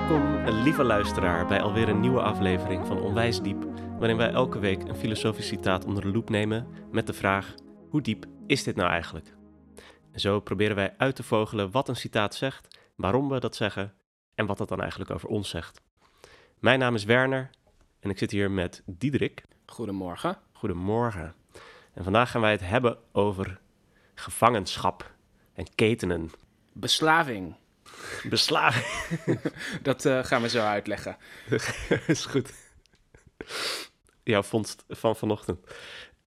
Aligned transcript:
Welkom, 0.00 0.46
lieve 0.62 0.84
luisteraar, 0.84 1.46
bij 1.46 1.60
alweer 1.60 1.88
een 1.88 2.00
nieuwe 2.00 2.22
aflevering 2.22 2.86
van 2.86 3.00
Onwijs 3.00 3.40
Diep, 3.40 3.64
waarin 3.98 4.16
wij 4.16 4.30
elke 4.30 4.58
week 4.58 4.82
een 4.82 4.96
filosofisch 4.96 5.46
citaat 5.46 5.84
onder 5.84 6.02
de 6.02 6.08
loep 6.08 6.30
nemen 6.30 6.66
met 6.90 7.06
de 7.06 7.12
vraag: 7.12 7.54
hoe 7.88 8.00
diep 8.00 8.26
is 8.46 8.62
dit 8.62 8.76
nou 8.76 8.90
eigenlijk? 8.90 9.34
En 10.12 10.20
zo 10.20 10.40
proberen 10.40 10.76
wij 10.76 10.94
uit 10.96 11.16
te 11.16 11.22
vogelen 11.22 11.70
wat 11.70 11.88
een 11.88 11.96
citaat 11.96 12.34
zegt, 12.34 12.78
waarom 12.94 13.28
we 13.28 13.40
dat 13.40 13.56
zeggen 13.56 13.94
en 14.34 14.46
wat 14.46 14.58
dat 14.58 14.68
dan 14.68 14.80
eigenlijk 14.80 15.10
over 15.10 15.28
ons 15.28 15.48
zegt. 15.48 15.80
Mijn 16.58 16.78
naam 16.78 16.94
is 16.94 17.04
Werner 17.04 17.50
en 18.00 18.10
ik 18.10 18.18
zit 18.18 18.30
hier 18.30 18.50
met 18.50 18.82
Diederik. 18.86 19.44
Goedemorgen. 19.66 20.38
Goedemorgen. 20.52 21.34
En 21.94 22.04
vandaag 22.04 22.30
gaan 22.30 22.40
wij 22.40 22.52
het 22.52 22.68
hebben 22.68 22.98
over 23.12 23.60
gevangenschap 24.14 25.14
en 25.52 25.74
ketenen. 25.74 26.30
Beslaving. 26.72 27.54
Beslaving. 28.28 29.40
Dat 29.82 30.04
eh, 30.04 30.24
gaan 30.24 30.42
we 30.42 30.48
zo 30.48 30.60
uitleggen. 30.60 31.16
is 32.06 32.24
goed. 32.24 32.52
Jouw 34.22 34.42
vondst 34.42 34.84
van 34.88 35.16
vanochtend. 35.16 35.58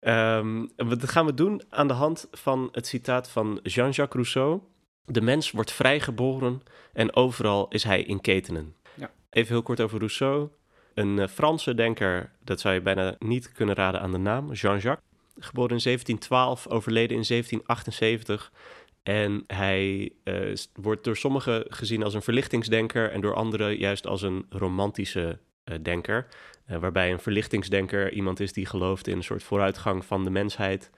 Um, 0.02 0.72
dat 0.76 1.10
gaan 1.10 1.26
we 1.26 1.34
doen 1.34 1.62
aan 1.70 1.88
de 1.88 1.94
hand 1.94 2.28
van 2.32 2.70
het 2.72 2.88
citaat 2.88 3.30
van 3.30 3.60
Jean-Jacques 3.64 4.14
Rousseau. 4.14 4.62
De 5.06 5.22
mens 5.22 5.52
wordt 5.52 5.72
vrijgeboren 5.72 6.62
en 6.94 7.16
overal 7.16 7.68
is 7.68 7.84
hij 7.84 8.04
in 8.04 8.22
ketenen. 8.22 8.76
Ja. 8.96 9.12
Even 9.30 9.54
heel 9.54 9.64
kort 9.64 9.82
over 9.82 9.98
Rousseau. 9.98 10.50
Een 10.94 11.18
uh, 11.18 11.28
Franse 11.28 11.74
denker, 11.74 12.32
dat 12.44 12.60
zou 12.60 12.74
je 12.74 12.82
bijna 12.82 13.16
niet 13.20 13.52
kunnen 13.52 13.76
raden 13.76 14.02
aan 14.02 14.12
de 14.12 14.18
naam, 14.18 14.52
Jean-Jacques. 14.52 15.12
Geboren 15.40 15.78
in 15.78 15.84
1712, 15.84 16.68
overleden 16.68 17.18
in 17.18 17.24
1778. 17.28 18.52
En 19.04 19.44
hij 19.48 20.12
uh, 20.24 20.56
wordt 20.74 21.04
door 21.04 21.18
sommigen 21.18 21.66
gezien 21.68 22.04
als 22.04 22.14
een 22.14 22.22
verlichtingsdenker 22.22 23.12
en 23.12 23.22
door 23.22 23.34
anderen 23.34 23.78
juist 23.78 24.08
als 24.08 24.22
een 24.22 24.46
romantische 24.50 25.40
uh, 25.66 25.76
denker. 25.82 26.28
Uh, 26.70 26.78
waarbij 26.78 27.12
een 27.12 27.20
verlichtingsdenker 27.20 28.12
iemand 28.12 28.40
is 28.40 28.54
die 28.54 28.66
gelooft 28.66 29.08
in 29.08 29.18
een 29.18 29.24
soort 29.24 29.44
vooruitgang 29.44 30.06
van 30.06 30.24
de 30.24 30.30
mensheid. 30.30 30.90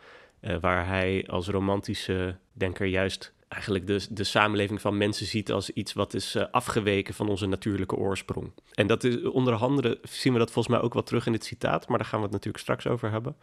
waar 0.59 0.87
hij 0.87 1.27
als 1.27 1.47
romantische 1.47 2.37
denker 2.53 2.85
juist 2.85 3.33
eigenlijk 3.47 3.87
de, 3.87 4.07
de 4.09 4.23
samenleving 4.23 4.81
van 4.81 4.97
mensen 4.97 5.25
ziet 5.25 5.51
als 5.51 5.69
iets 5.69 5.93
wat 5.93 6.13
is 6.13 6.37
afgeweken 6.51 7.13
van 7.13 7.29
onze 7.29 7.45
natuurlijke 7.45 7.95
oorsprong. 7.95 8.51
En 8.73 8.87
dat 8.87 9.03
is 9.03 9.23
onder 9.23 9.53
andere 9.53 9.99
zien 10.03 10.33
we 10.33 10.39
dat 10.39 10.51
volgens 10.51 10.75
mij 10.75 10.83
ook 10.83 10.93
wel 10.93 11.03
terug 11.03 11.25
in 11.25 11.31
dit 11.31 11.45
citaat, 11.45 11.87
maar 11.87 11.97
daar 11.97 12.07
gaan 12.07 12.19
we 12.19 12.25
het 12.25 12.33
natuurlijk 12.33 12.63
straks 12.63 12.87
over 12.87 13.11
hebben. 13.11 13.35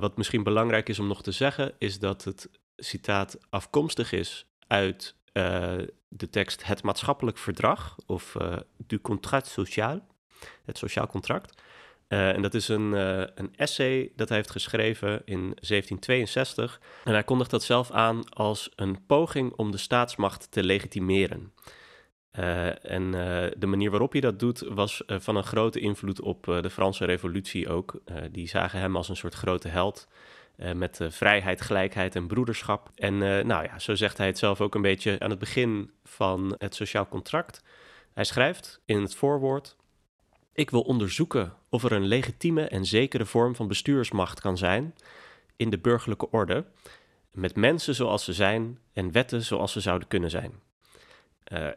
wat 0.00 0.16
misschien 0.16 0.42
belangrijk 0.42 0.88
is 0.88 0.98
om 0.98 1.06
nog 1.06 1.22
te 1.22 1.32
zeggen, 1.32 1.72
is 1.78 1.98
dat 1.98 2.24
het 2.24 2.48
citaat 2.76 3.38
afkomstig 3.50 4.12
is 4.12 4.46
uit 4.66 5.14
uh, 5.32 5.74
de 6.08 6.30
tekst 6.30 6.64
Het 6.64 6.82
maatschappelijk 6.82 7.38
verdrag 7.38 7.96
of 8.06 8.34
uh, 8.40 8.56
Du 8.76 9.00
contrat 9.00 9.46
social, 9.46 10.06
het 10.64 10.78
sociaal 10.78 11.06
contract. 11.06 11.62
Uh, 12.08 12.28
en 12.28 12.42
dat 12.42 12.54
is 12.54 12.68
een, 12.68 12.92
een 13.34 13.54
essay 13.56 14.12
dat 14.16 14.28
hij 14.28 14.36
heeft 14.36 14.50
geschreven 14.50 15.22
in 15.24 15.40
1762. 15.40 16.80
En 17.04 17.12
hij 17.12 17.24
kondigt 17.24 17.50
dat 17.50 17.62
zelf 17.62 17.90
aan 17.90 18.28
als 18.28 18.70
een 18.76 19.06
poging 19.06 19.52
om 19.52 19.70
de 19.70 19.76
staatsmacht 19.76 20.50
te 20.50 20.64
legitimeren. 20.64 21.52
en 22.82 23.10
de 23.56 23.66
manier 23.66 23.90
waarop 23.90 24.12
hij 24.12 24.20
dat 24.20 24.38
doet 24.38 24.60
was 24.68 25.02
van 25.06 25.36
een 25.36 25.44
grote 25.44 25.80
invloed 25.80 26.20
op 26.20 26.44
de 26.44 26.70
Franse 26.70 27.04
Revolutie 27.04 27.68
ook. 27.68 28.00
die 28.30 28.48
zagen 28.48 28.80
hem 28.80 28.96
als 28.96 29.08
een 29.08 29.16
soort 29.16 29.34
grote 29.34 29.68
held. 29.68 30.08
Uh, 30.56 30.72
met 30.72 31.00
uh, 31.00 31.10
vrijheid, 31.10 31.60
gelijkheid 31.60 32.16
en 32.16 32.26
broederschap. 32.26 32.90
En 32.94 33.14
uh, 33.14 33.44
nou 33.44 33.64
ja, 33.64 33.78
zo 33.78 33.94
zegt 33.94 34.18
hij 34.18 34.26
het 34.26 34.38
zelf 34.38 34.60
ook 34.60 34.74
een 34.74 34.82
beetje 34.82 35.18
aan 35.18 35.30
het 35.30 35.38
begin 35.38 35.90
van 36.04 36.54
het 36.58 36.74
sociaal 36.74 37.08
contract. 37.08 37.62
Hij 38.12 38.24
schrijft 38.24 38.80
in 38.84 39.00
het 39.00 39.14
voorwoord: 39.14 39.76
Ik 40.52 40.70
wil 40.70 40.80
onderzoeken 40.80 41.52
of 41.68 41.84
er 41.84 41.92
een 41.92 42.06
legitieme 42.06 42.68
en 42.68 42.84
zekere 42.84 43.26
vorm 43.26 43.54
van 43.54 43.68
bestuursmacht 43.68 44.40
kan 44.40 44.58
zijn 44.58 44.94
in 45.56 45.70
de 45.70 45.78
burgerlijke 45.78 46.30
orde, 46.30 46.64
met 47.30 47.56
mensen 47.56 47.94
zoals 47.94 48.24
ze 48.24 48.32
zijn 48.32 48.78
en 48.92 49.12
wetten 49.12 49.42
zoals 49.42 49.72
ze 49.72 49.80
zouden 49.80 50.08
kunnen 50.08 50.30
zijn. 50.30 50.52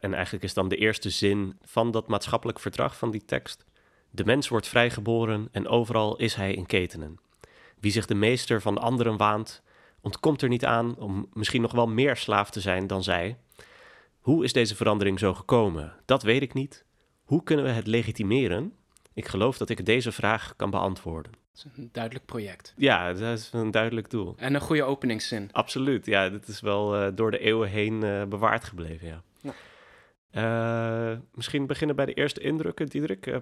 en 0.00 0.14
eigenlijk 0.14 0.44
is 0.44 0.54
dan 0.54 0.68
de 0.68 0.76
eerste 0.76 1.10
zin 1.10 1.58
van 1.62 1.90
dat 1.90 2.08
maatschappelijk 2.08 2.60
verdrag 2.60 2.96
van 2.96 3.10
die 3.10 3.24
tekst: 3.24 3.64
De 4.10 4.24
mens 4.24 4.48
wordt 4.48 4.68
vrijgeboren 4.68 5.48
en 5.52 5.68
overal 5.68 6.16
is 6.16 6.34
hij 6.34 6.54
in 6.54 6.66
ketenen. 6.66 7.18
Wie 7.80 7.92
zich 7.92 8.06
de 8.06 8.14
meester 8.14 8.62
van 8.62 8.78
anderen 8.78 9.16
waant, 9.16 9.62
ontkomt 10.00 10.42
er 10.42 10.48
niet 10.48 10.64
aan 10.64 10.96
om 10.96 11.28
misschien 11.32 11.62
nog 11.62 11.72
wel 11.72 11.86
meer 11.88 12.16
slaaf 12.16 12.50
te 12.50 12.60
zijn 12.60 12.86
dan 12.86 13.02
zij. 13.02 13.38
Hoe 14.20 14.44
is 14.44 14.52
deze 14.52 14.76
verandering 14.76 15.18
zo 15.18 15.34
gekomen? 15.34 15.92
Dat 16.04 16.22
weet 16.22 16.42
ik 16.42 16.54
niet. 16.54 16.84
Hoe 17.24 17.42
kunnen 17.42 17.64
we 17.64 17.70
het 17.70 17.86
legitimeren? 17.86 18.72
Ik 19.14 19.28
geloof 19.28 19.58
dat 19.58 19.68
ik 19.68 19.86
deze 19.86 20.12
vraag 20.12 20.54
kan 20.56 20.70
beantwoorden. 20.70 21.32
Dat 21.32 21.64
is 21.72 21.78
een 21.78 21.88
duidelijk 21.92 22.26
project. 22.26 22.74
Ja, 22.76 23.12
dat 23.12 23.38
is 23.38 23.50
een 23.52 23.70
duidelijk 23.70 24.10
doel. 24.10 24.34
En 24.36 24.54
een 24.54 24.60
goede 24.60 24.82
openingszin. 24.82 25.48
Absoluut, 25.52 26.06
ja. 26.06 26.28
Dit 26.28 26.48
is 26.48 26.60
wel 26.60 27.02
uh, 27.02 27.08
door 27.14 27.30
de 27.30 27.38
eeuwen 27.38 27.68
heen 27.68 28.04
uh, 28.04 28.24
bewaard 28.24 28.64
gebleven, 28.64 29.06
ja. 29.06 29.22
ja. 29.40 29.54
Uh, 31.12 31.18
misschien 31.34 31.66
beginnen 31.66 31.96
bij 31.96 32.06
de 32.06 32.14
eerste 32.14 32.40
indrukken, 32.40 32.86
Diederik. 32.86 33.40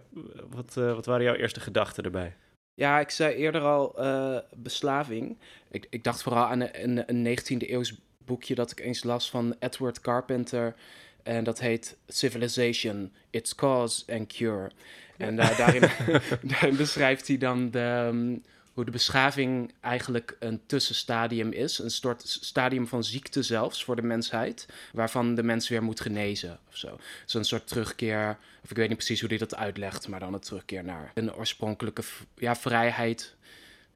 wat, 0.50 0.74
wat 0.74 1.06
waren 1.06 1.24
jouw 1.24 1.34
eerste 1.34 1.60
gedachten 1.60 2.04
erbij? 2.04 2.36
Ja, 2.78 3.00
ik 3.00 3.10
zei 3.10 3.34
eerder 3.34 3.60
al 3.60 3.94
uh, 4.04 4.38
beslaving. 4.54 5.36
Ik, 5.70 5.86
ik, 5.90 6.04
dacht 6.04 6.22
vooral 6.22 6.44
aan 6.44 6.60
een, 6.60 7.02
een 7.06 7.38
19e 7.38 7.68
eeuws 7.68 7.94
boekje 8.24 8.54
dat 8.54 8.70
ik 8.70 8.80
eens 8.80 9.04
las 9.04 9.30
van 9.30 9.56
Edward 9.58 10.00
Carpenter. 10.00 10.74
En 11.22 11.44
dat 11.44 11.60
heet 11.60 11.96
Civilization, 12.06 13.12
Its 13.30 13.54
Cause 13.54 14.04
and 14.12 14.26
Cure. 14.32 14.70
En 15.16 15.34
uh, 15.34 15.58
daarin, 15.58 15.90
daarin, 16.52 16.76
beschrijft 16.76 17.28
hij 17.28 17.38
dan 17.38 17.70
de, 17.70 18.08
um, 18.12 18.42
hoe 18.78 18.86
de 18.86 18.92
beschaving 18.92 19.72
eigenlijk 19.80 20.36
een 20.38 20.60
tussenstadium 20.66 21.52
is. 21.52 21.78
Een 21.78 21.90
soort 21.90 22.22
stadium 22.28 22.86
van 22.86 23.04
ziekte 23.04 23.42
zelfs 23.42 23.84
voor 23.84 23.96
de 23.96 24.02
mensheid, 24.02 24.66
waarvan 24.92 25.34
de 25.34 25.42
mens 25.42 25.68
weer 25.68 25.82
moet 25.82 26.00
genezen 26.00 26.58
of 26.68 26.76
zo. 26.76 26.98
Dus 27.24 27.34
een 27.34 27.44
soort 27.44 27.66
terugkeer, 27.66 28.38
of 28.64 28.70
ik 28.70 28.76
weet 28.76 28.88
niet 28.88 28.96
precies 28.96 29.20
hoe 29.20 29.28
hij 29.28 29.38
dat 29.38 29.54
uitlegt, 29.54 30.08
maar 30.08 30.20
dan 30.20 30.34
een 30.34 30.40
terugkeer 30.40 30.84
naar 30.84 31.10
een 31.14 31.34
oorspronkelijke 31.34 32.02
ja, 32.36 32.56
vrijheid. 32.56 33.34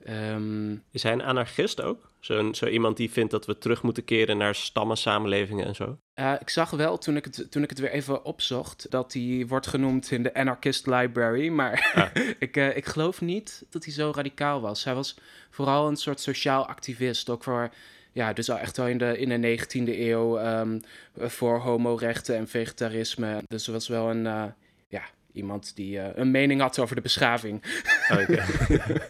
Um, 0.09 0.83
is 0.91 1.03
hij 1.03 1.13
een 1.13 1.23
anarchist 1.23 1.81
ook? 1.81 2.11
Zo, 2.21 2.53
zo 2.53 2.67
iemand 2.67 2.97
die 2.97 3.11
vindt 3.11 3.31
dat 3.31 3.47
we 3.47 3.59
terug 3.59 3.83
moeten 3.83 4.05
keren 4.05 4.37
naar 4.37 4.55
stammensamenlevingen 4.55 5.67
en 5.67 5.75
zo? 5.75 5.99
Uh, 6.15 6.35
ik 6.39 6.51
zag 6.51 6.71
wel 6.71 6.99
toen 6.99 7.17
ik, 7.17 7.25
het, 7.25 7.47
toen 7.51 7.63
ik 7.63 7.71
het 7.71 7.79
weer 7.79 7.91
even 7.91 8.25
opzocht 8.25 8.91
dat 8.91 9.13
hij 9.13 9.45
wordt 9.49 9.67
genoemd 9.67 10.11
in 10.11 10.23
de 10.23 10.35
Anarchist 10.35 10.87
Library. 10.87 11.49
Maar 11.49 11.93
ah. 11.95 12.23
ik, 12.39 12.57
uh, 12.57 12.77
ik 12.77 12.87
geloof 12.87 13.21
niet 13.21 13.65
dat 13.71 13.85
hij 13.85 13.93
zo 13.93 14.13
radicaal 14.15 14.61
was. 14.61 14.85
Hij 14.85 14.95
was 14.95 15.19
vooral 15.51 15.89
een 15.89 15.97
soort 15.97 16.21
sociaal 16.21 16.67
activist. 16.67 17.31
Ook 17.31 17.45
voor, 17.45 17.71
ja, 18.13 18.33
dus 18.33 18.51
al 18.51 18.59
echt 18.59 18.77
wel 18.77 18.87
in 18.89 18.99
de, 18.99 19.19
in 19.19 19.41
de 19.41 19.59
19e 19.59 19.89
eeuw 19.89 20.41
um, 20.41 20.81
voor 21.17 21.59
homorechten 21.59 22.37
en 22.37 22.49
vegetarisme. 22.49 23.43
Dus 23.47 23.67
was 23.67 23.89
wel 23.89 24.11
een, 24.11 24.25
uh, 24.25 24.45
ja, 24.89 25.03
iemand 25.33 25.77
die 25.77 25.99
een 25.99 26.31
mening 26.31 26.61
had 26.61 26.79
over 26.79 26.95
de 26.95 27.03
beschaving. 27.03 27.63
Okay. 28.11 28.45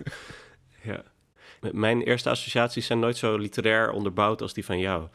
ja. 0.82 1.03
Mijn 1.72 2.03
eerste 2.03 2.31
associaties 2.31 2.87
zijn 2.87 2.98
nooit 2.98 3.16
zo 3.16 3.37
literair 3.37 3.91
onderbouwd 3.91 4.43
als 4.43 4.55
die 4.55 4.64
van 4.64 4.79
jou. 4.79 5.08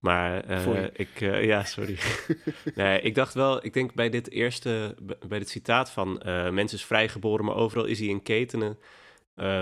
Maar 0.00 0.50
uh, 0.50 0.84
ik, 0.92 1.20
uh, 1.20 1.44
ja, 1.44 1.64
sorry. 1.64 1.98
nee, 2.74 3.00
ik 3.00 3.14
dacht 3.14 3.34
wel, 3.34 3.64
ik 3.64 3.72
denk 3.72 3.94
bij 3.94 4.08
dit 4.08 4.30
eerste, 4.30 4.96
bij 5.26 5.38
dit 5.38 5.48
citaat 5.48 5.90
van 5.90 6.22
uh, 6.26 6.50
mens 6.50 6.72
is 6.72 6.84
vrijgeboren, 6.84 7.44
maar 7.44 7.54
overal 7.54 7.84
is 7.84 7.98
hij 7.98 8.08
in 8.08 8.22
ketenen, 8.22 8.78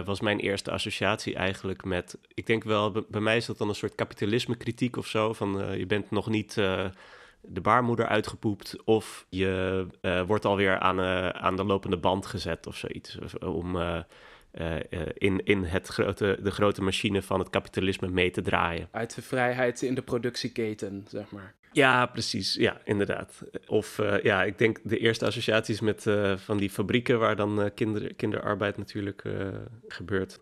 was 0.04 0.20
mijn 0.20 0.38
eerste 0.38 0.70
associatie 0.70 1.34
eigenlijk 1.34 1.84
met, 1.84 2.18
ik 2.34 2.46
denk 2.46 2.64
wel, 2.64 3.04
bij 3.08 3.20
mij 3.20 3.36
is 3.36 3.46
dat 3.46 3.58
dan 3.58 3.68
een 3.68 3.74
soort 3.74 3.94
kapitalisme 3.94 4.56
kritiek 4.56 4.96
of 4.96 5.06
zo, 5.06 5.32
van 5.32 5.78
je 5.78 5.86
bent 5.86 6.10
nog 6.10 6.28
niet 6.28 6.54
de 7.40 7.60
baarmoeder 7.62 8.06
uitgepoept 8.06 8.84
of 8.84 9.26
je 9.28 9.86
wordt 10.26 10.44
alweer 10.44 10.78
aan, 10.78 11.00
aan 11.34 11.56
de 11.56 11.64
lopende 11.64 11.96
band 11.98 12.26
gezet 12.26 12.66
of 12.66 12.76
zoiets, 12.76 13.18
om 13.40 13.76
uh, 14.54 14.76
in, 15.14 15.44
in 15.44 15.64
het 15.64 15.88
grote, 15.88 16.38
de 16.42 16.50
grote 16.50 16.82
machine 16.82 17.22
van 17.22 17.38
het 17.38 17.50
kapitalisme 17.50 18.08
mee 18.08 18.30
te 18.30 18.42
draaien. 18.42 18.88
Uit 18.90 19.14
de 19.14 19.22
vrijheid 19.22 19.82
in 19.82 19.94
de 19.94 20.02
productieketen, 20.02 21.04
zeg 21.08 21.30
maar. 21.30 21.54
Ja, 21.72 22.06
precies. 22.06 22.54
Ja, 22.54 22.80
inderdaad. 22.84 23.42
Of 23.66 23.98
uh, 23.98 24.22
ja, 24.22 24.44
ik 24.44 24.58
denk 24.58 24.78
de 24.84 24.98
eerste 24.98 25.26
associaties 25.26 25.80
met 25.80 26.06
uh, 26.06 26.36
van 26.36 26.56
die 26.56 26.70
fabrieken 26.70 27.18
waar 27.18 27.36
dan 27.36 27.70
kinder, 27.74 28.14
kinderarbeid 28.14 28.76
natuurlijk 28.76 29.22
gebeurt. 29.88 30.40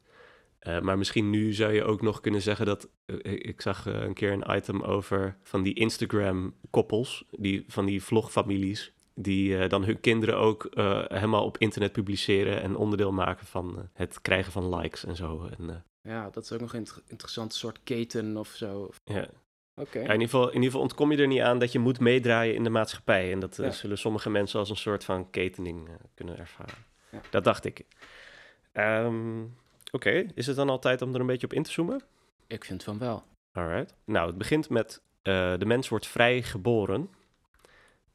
maar 0.82 0.98
misschien 0.98 1.30
nu 1.30 1.52
zou 1.52 1.72
je 1.72 1.84
ook 1.84 2.02
nog 2.02 2.20
kunnen 2.20 2.42
zeggen 2.42 2.66
dat. 2.66 2.88
ik 3.22 3.60
zag 3.60 3.86
een 3.86 4.14
keer 4.14 4.32
een 4.32 4.56
item 4.56 4.82
over 4.82 5.36
van 5.42 5.62
die 5.62 5.74
Instagram-koppels, 5.74 7.24
die, 7.30 7.64
van 7.68 7.86
die 7.86 8.02
vlogfamilies 8.02 8.92
die 9.18 9.56
uh, 9.56 9.68
dan 9.68 9.84
hun 9.84 10.00
kinderen 10.00 10.36
ook 10.36 10.68
uh, 10.74 11.04
helemaal 11.08 11.44
op 11.44 11.58
internet 11.58 11.92
publiceren 11.92 12.62
en 12.62 12.76
onderdeel 12.76 13.12
maken 13.12 13.46
van 13.46 13.74
uh, 13.76 13.84
het 13.92 14.20
krijgen 14.22 14.52
van 14.52 14.74
likes 14.76 15.04
en 15.04 15.16
zo. 15.16 15.48
En, 15.58 15.84
ja, 16.02 16.30
dat 16.30 16.44
is 16.44 16.52
ook 16.52 16.60
nog 16.60 16.72
een 16.72 16.78
inter 16.78 17.02
interessante 17.06 17.56
soort 17.56 17.80
keten 17.84 18.36
of 18.36 18.48
zo. 18.48 18.90
Ja. 19.04 19.28
Oké. 19.74 19.98
Ja, 19.98 20.04
in, 20.04 20.12
ieder 20.12 20.28
geval, 20.28 20.46
in 20.46 20.54
ieder 20.54 20.64
geval 20.64 20.80
ontkom 20.80 21.12
je 21.12 21.18
er 21.18 21.26
niet 21.26 21.40
aan 21.40 21.58
dat 21.58 21.72
je 21.72 21.78
moet 21.78 22.00
meedraaien 22.00 22.54
in 22.54 22.64
de 22.64 22.70
maatschappij. 22.70 23.32
En 23.32 23.38
dat 23.40 23.58
eh, 23.58 23.66
Ja. 23.66 23.72
zullen 23.72 23.98
sommige 23.98 24.30
mensen 24.30 24.58
als 24.58 24.70
een 24.70 24.76
soort 24.76 25.04
van 25.04 25.30
ketening 25.30 25.88
eh, 25.88 25.94
kunnen 26.14 26.38
ervaren. 26.38 26.84
Ja. 27.10 27.20
Dat 27.30 27.44
dacht 27.44 27.64
ik. 27.64 27.84
Ehm, 28.72 29.44
Oké, 29.90 30.26
is 30.34 30.46
het 30.46 30.56
dan 30.56 30.68
al 30.70 30.78
tijd 30.78 31.02
om 31.02 31.14
er 31.14 31.20
een 31.20 31.26
beetje 31.26 31.46
op 31.46 31.52
in 31.52 31.62
te 31.62 31.70
zoomen? 31.70 32.02
Ik 32.46 32.64
vind 32.64 32.82
van 32.84 32.98
wel. 32.98 33.24
Alright. 33.52 33.94
Nou, 34.04 34.26
het 34.26 34.38
begint 34.38 34.68
met 34.68 35.02
eh, 35.22 35.58
de 35.58 35.66
mens 35.66 35.88
wordt 35.88 36.06
vrij 36.06 36.42
geboren. 36.42 37.10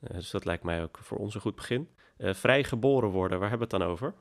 Eh, 0.01 0.13
dus 0.15 0.29
dat 0.31 0.45
lijkt 0.45 0.63
mij 0.63 0.83
ook 0.83 0.97
voor 1.01 1.17
ons 1.17 1.35
een 1.35 1.41
goed 1.41 1.55
begin. 1.55 1.89
Eh, 2.17 2.33
vrij 2.33 2.63
geboren 2.63 3.09
worden, 3.09 3.39
waar 3.39 3.49
hebben 3.49 3.67
we 3.67 3.73
het 3.75 3.83
dan 3.83 3.91
over? 3.93 4.13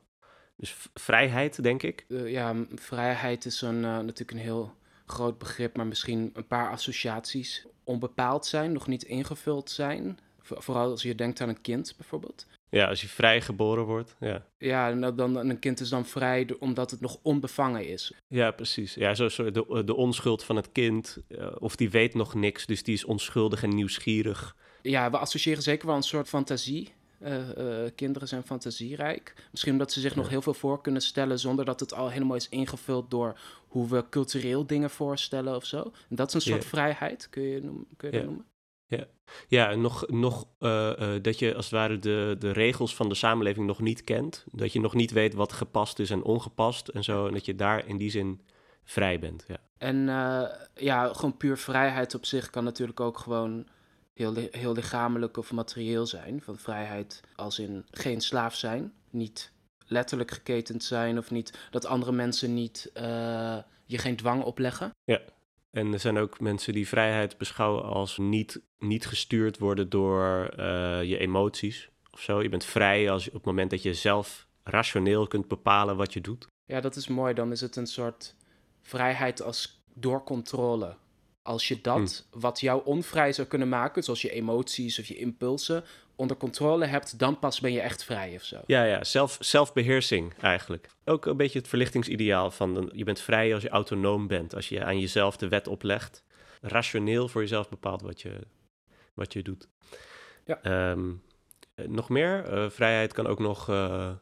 Dus 0.57 0.77
vrijheid, 0.95 1.63
denk 1.63 1.83
ik. 1.83 2.05
Eh, 2.09 2.31
ja, 2.31 2.55
vrijheid 2.75 3.45
is 3.45 3.61
een, 3.61 3.81
natuurlijk 3.81 4.31
een 4.31 4.37
heel 4.39 4.75
groot 5.07 5.39
begrip, 5.39 5.77
maar 5.77 5.87
misschien 5.87 6.31
een 6.35 6.47
paar 6.47 6.71
associaties 6.71 7.67
onbepaald 7.85 8.47
zijn, 8.47 8.73
nog 8.73 8.87
niet 8.87 9.03
ingevuld 9.03 9.71
zijn. 9.71 10.19
Vo- 10.43 10.61
vooral 10.61 10.91
als 10.91 11.03
je 11.03 11.15
denkt 11.15 11.41
aan 11.41 11.49
een 11.49 11.61
kind 11.61 11.95
bijvoorbeeld. 11.97 12.47
Ja, 12.69 12.87
als 12.89 13.01
je 13.01 13.09
vrij 13.09 13.41
geboren 13.41 13.85
wordt. 13.85 14.17
Ja, 14.21 14.47
Ja, 14.59 14.91
nou, 14.91 15.15
dan, 15.15 15.37
een 15.37 15.59
kind 15.59 15.81
is 15.81 15.89
dan 15.89 16.07
vrij 16.07 16.49
omdat 16.59 16.91
het 16.91 17.01
nog 17.01 17.19
onbevangen 17.23 17.87
is. 17.89 18.13
ja 18.29 18.51
precies. 18.51 18.95
Ja, 18.95 19.15
zo, 19.15 19.29
zo 19.29 19.51
de, 19.51 19.85
de 19.85 19.95
onschuld 19.95 20.45
van 20.45 20.57
het 20.57 20.73
kind. 20.73 21.19
of 21.59 21.77
die 21.77 21.91
weet 21.91 22.15
nog 22.15 22.35
niks, 22.35 22.67
dus 22.67 22.83
die 22.83 22.95
is 22.95 23.05
onschuldig 23.05 23.63
en 23.63 23.75
nieuwsgierig. 23.75 24.57
Ja, 24.83 25.11
we 25.11 25.19
associëren 25.19 25.63
zeker 25.63 25.87
wel 25.87 25.97
een 25.97 26.03
soort 26.03 26.29
fantasie. 26.29 26.93
Eh, 27.21 27.85
eh, 27.85 27.91
kinderen 27.95 28.29
zijn 28.29 28.43
fantasierijk. 28.43 29.35
Misschien 29.51 29.73
omdat 29.73 29.93
ze 29.93 30.01
zich 30.01 30.17
nog 30.17 30.29
heel 30.29 30.43
veel 30.43 30.55
voor 30.55 30.81
kunnen 30.81 31.03
stellen 31.03 31.39
zonder 31.39 31.65
dat 31.65 31.81
het 31.81 31.95
al 31.95 32.09
helemaal 32.11 32.37
is 32.37 32.49
ingevuld 32.49 33.11
door 33.11 33.39
hoe 33.69 33.89
we 33.89 34.05
cultureel 34.11 34.67
dingen 34.67 34.91
voorstellen 34.91 35.57
of 35.57 35.65
zo. 35.65 35.83
En 36.09 36.17
dat 36.17 36.29
is 36.29 36.35
een 36.35 36.41
soort 36.41 36.65
vrijheid, 36.65 37.29
kun 37.31 37.43
je, 37.43 37.61
noemen, 37.63 37.87
kun 37.97 38.09
je 38.09 38.15
dat 38.15 38.21
Ja. 38.25 38.27
noemen? 38.27 38.45
Ja, 39.49 39.71
en 39.71 39.81
nog, 39.81 40.09
nog 40.09 40.47
eh, 40.59 41.15
dat 41.23 41.39
je 41.39 41.55
als 41.55 41.65
het 41.65 41.75
ware 41.75 41.99
de, 41.99 42.37
de 42.39 42.51
regels 42.53 42.95
van 42.95 43.09
de 43.09 43.15
samenleving 43.15 43.67
nog 43.67 43.81
niet 43.81 44.05
kent. 44.05 44.45
Dat 44.53 44.73
je 44.73 44.81
nog 44.81 44.95
niet 44.95 45.11
weet 45.11 45.35
wat 45.35 45.53
gepast 45.53 45.99
is 45.99 46.11
en 46.11 46.23
ongepast 46.23 46.89
en 46.89 47.05
zo. 47.05 47.27
En 47.27 47.33
dat 47.33 47.45
je 47.45 47.55
daar 47.55 47.87
in 47.87 47.97
die 47.97 48.11
zin 48.11 48.41
vrij 48.85 49.19
bent. 49.19 49.45
Ja, 49.49 49.57
En 49.79 49.97
ja, 50.75 51.13
gewoon 51.13 51.37
puur 51.37 51.57
vrijheid 51.59 52.15
op 52.15 52.25
zich 52.25 52.51
kan 52.51 52.65
natuurlijk 52.65 53.01
ook 53.01 53.19
gewoon 53.19 53.67
heel, 54.21 54.49
heel 54.51 54.73
lichamelijk 54.73 55.37
of 55.37 55.53
materieel 55.53 56.07
zijn. 56.07 56.43
Van 56.43 56.59
vrijheid 56.59 57.21
als 57.37 57.59
in 57.59 57.85
geen 57.91 58.21
slaaf 58.21 58.55
zijn, 58.55 58.93
niet 59.11 59.53
letterlijk 59.87 60.31
geketend 60.31 60.85
zijn 60.85 61.19
of 61.19 61.31
niet 61.31 61.59
dat 61.71 61.87
andere 61.87 62.13
mensen 62.13 62.55
niet 62.55 62.91
eh, 62.95 63.59
je 63.87 63.99
geen 63.99 64.17
dwang 64.17 64.43
opleggen. 64.43 64.91
En 65.71 65.93
er 65.93 66.01
zijn 66.01 66.19
ook 66.19 66.41
mensen 66.41 66.73
die 66.73 66.89
vrijheid 66.89 67.39
beschouwen 67.39 67.85
als 67.85 68.19
niet, 68.19 68.61
niet 68.79 69.07
gestuurd 69.07 69.59
worden 69.59 69.89
door 69.89 70.49
eh, 70.57 71.03
je 71.03 71.19
emoties 71.19 71.91
of 72.11 72.21
zo. 72.21 72.43
Je 72.43 72.49
bent 72.49 72.65
vrij 72.65 73.11
als, 73.11 73.27
op 73.27 73.35
het 73.35 73.45
moment 73.45 73.71
dat 73.71 73.83
je 73.83 73.95
zelf 73.95 74.47
rationeel 74.63 75.27
kunt 75.27 75.49
bepalen 75.49 75.97
wat 75.97 76.13
je 76.13 76.21
doet. 76.21 76.47
Ja, 76.65 76.81
dat 76.81 76.97
is 76.97 77.09
mooi. 77.09 77.35
Dan 77.35 77.53
is 77.53 77.61
het 77.61 77.77
een 77.77 77.87
soort 77.87 78.35
vrijheid 78.83 79.43
als 79.43 79.83
door 79.95 80.25
controle. 80.25 80.97
Als 81.43 81.69
je 81.69 81.81
dat, 81.81 82.27
wat 82.31 82.61
jou 82.61 82.85
onvrij 82.85 83.33
zou 83.33 83.49
kunnen 83.49 83.69
maken, 83.69 84.03
zoals 84.03 84.23
je 84.23 84.31
emoties 84.31 84.99
of 84.99 85.07
je 85.07 85.17
impulsen, 85.17 85.85
onder 86.17 86.37
controle 86.37 86.87
hebt, 86.87 87.19
dan 87.19 87.39
pas 87.39 87.61
ben 87.61 87.73
je 87.73 87.81
echt 87.81 88.05
vrij 88.05 88.35
of 88.35 88.43
zo. 88.43 88.61
Ja, 88.67 88.85
ja, 88.85 89.05
zelf, 89.05 89.37
zelfbeheersing 89.41 90.35
eigenlijk. 90.41 90.89
Ook 91.05 91.27
een 91.27 91.37
beetje 91.37 91.59
het 91.59 91.69
verlichtingsideaal 91.69 92.51
van 92.51 92.91
je 92.95 93.05
bent 93.05 93.21
vrij 93.21 93.55
als 93.55 93.63
je 93.63 93.69
autonoom 93.69 94.27
bent. 94.27 94.55
Als 94.55 94.69
je 94.69 94.85
aan 94.85 95.01
jezelf 95.01 95.37
de 95.37 95.49
wet 95.49 95.67
oplegt. 95.67 96.25
Rationeel 96.61 97.29
voor 97.29 97.41
jezelf 97.41 97.69
bepaalt 97.69 98.03
wat 98.03 98.23
je, 98.23 98.47
wat 99.15 99.33
je 99.33 99.43
doet. 99.43 99.69
Ja. 100.45 100.63
Ehm, 100.63 101.13
eh, 101.75 101.87
nog 101.87 102.09
meer? 102.09 102.45
Eh, 102.45 102.71
vrijheid 102.71 103.13
kan 103.13 103.27
ook 103.27 103.39
nog... 103.39 103.69
eh, 103.69 104.13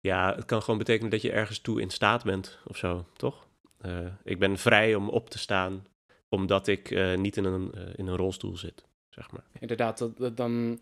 ja, 0.00 0.34
het 0.34 0.44
kan 0.44 0.62
gewoon 0.62 0.78
betekenen 0.78 1.10
dat 1.10 1.22
je 1.22 1.32
ergens 1.32 1.58
toe 1.58 1.80
in 1.80 1.90
staat 1.90 2.24
bent 2.24 2.58
of 2.66 2.76
zo, 2.76 3.06
toch? 3.16 3.46
Eh, 3.84 4.06
ik 4.24 4.38
ben 4.38 4.58
vrij 4.58 4.94
om 4.94 5.08
op 5.08 5.30
te 5.30 5.38
staan 5.38 5.86
omdat 6.28 6.66
ik 6.66 6.90
eh, 6.90 7.16
niet 7.16 7.36
in 7.36 7.44
een, 7.44 7.72
eh, 7.72 7.82
in 7.96 8.06
een 8.06 8.16
rolstoel 8.16 8.56
zit, 8.56 8.84
zeg 9.08 9.30
maar. 9.30 9.44
Inderdaad, 9.58 9.98
dat, 10.16 10.36
dan, 10.36 10.80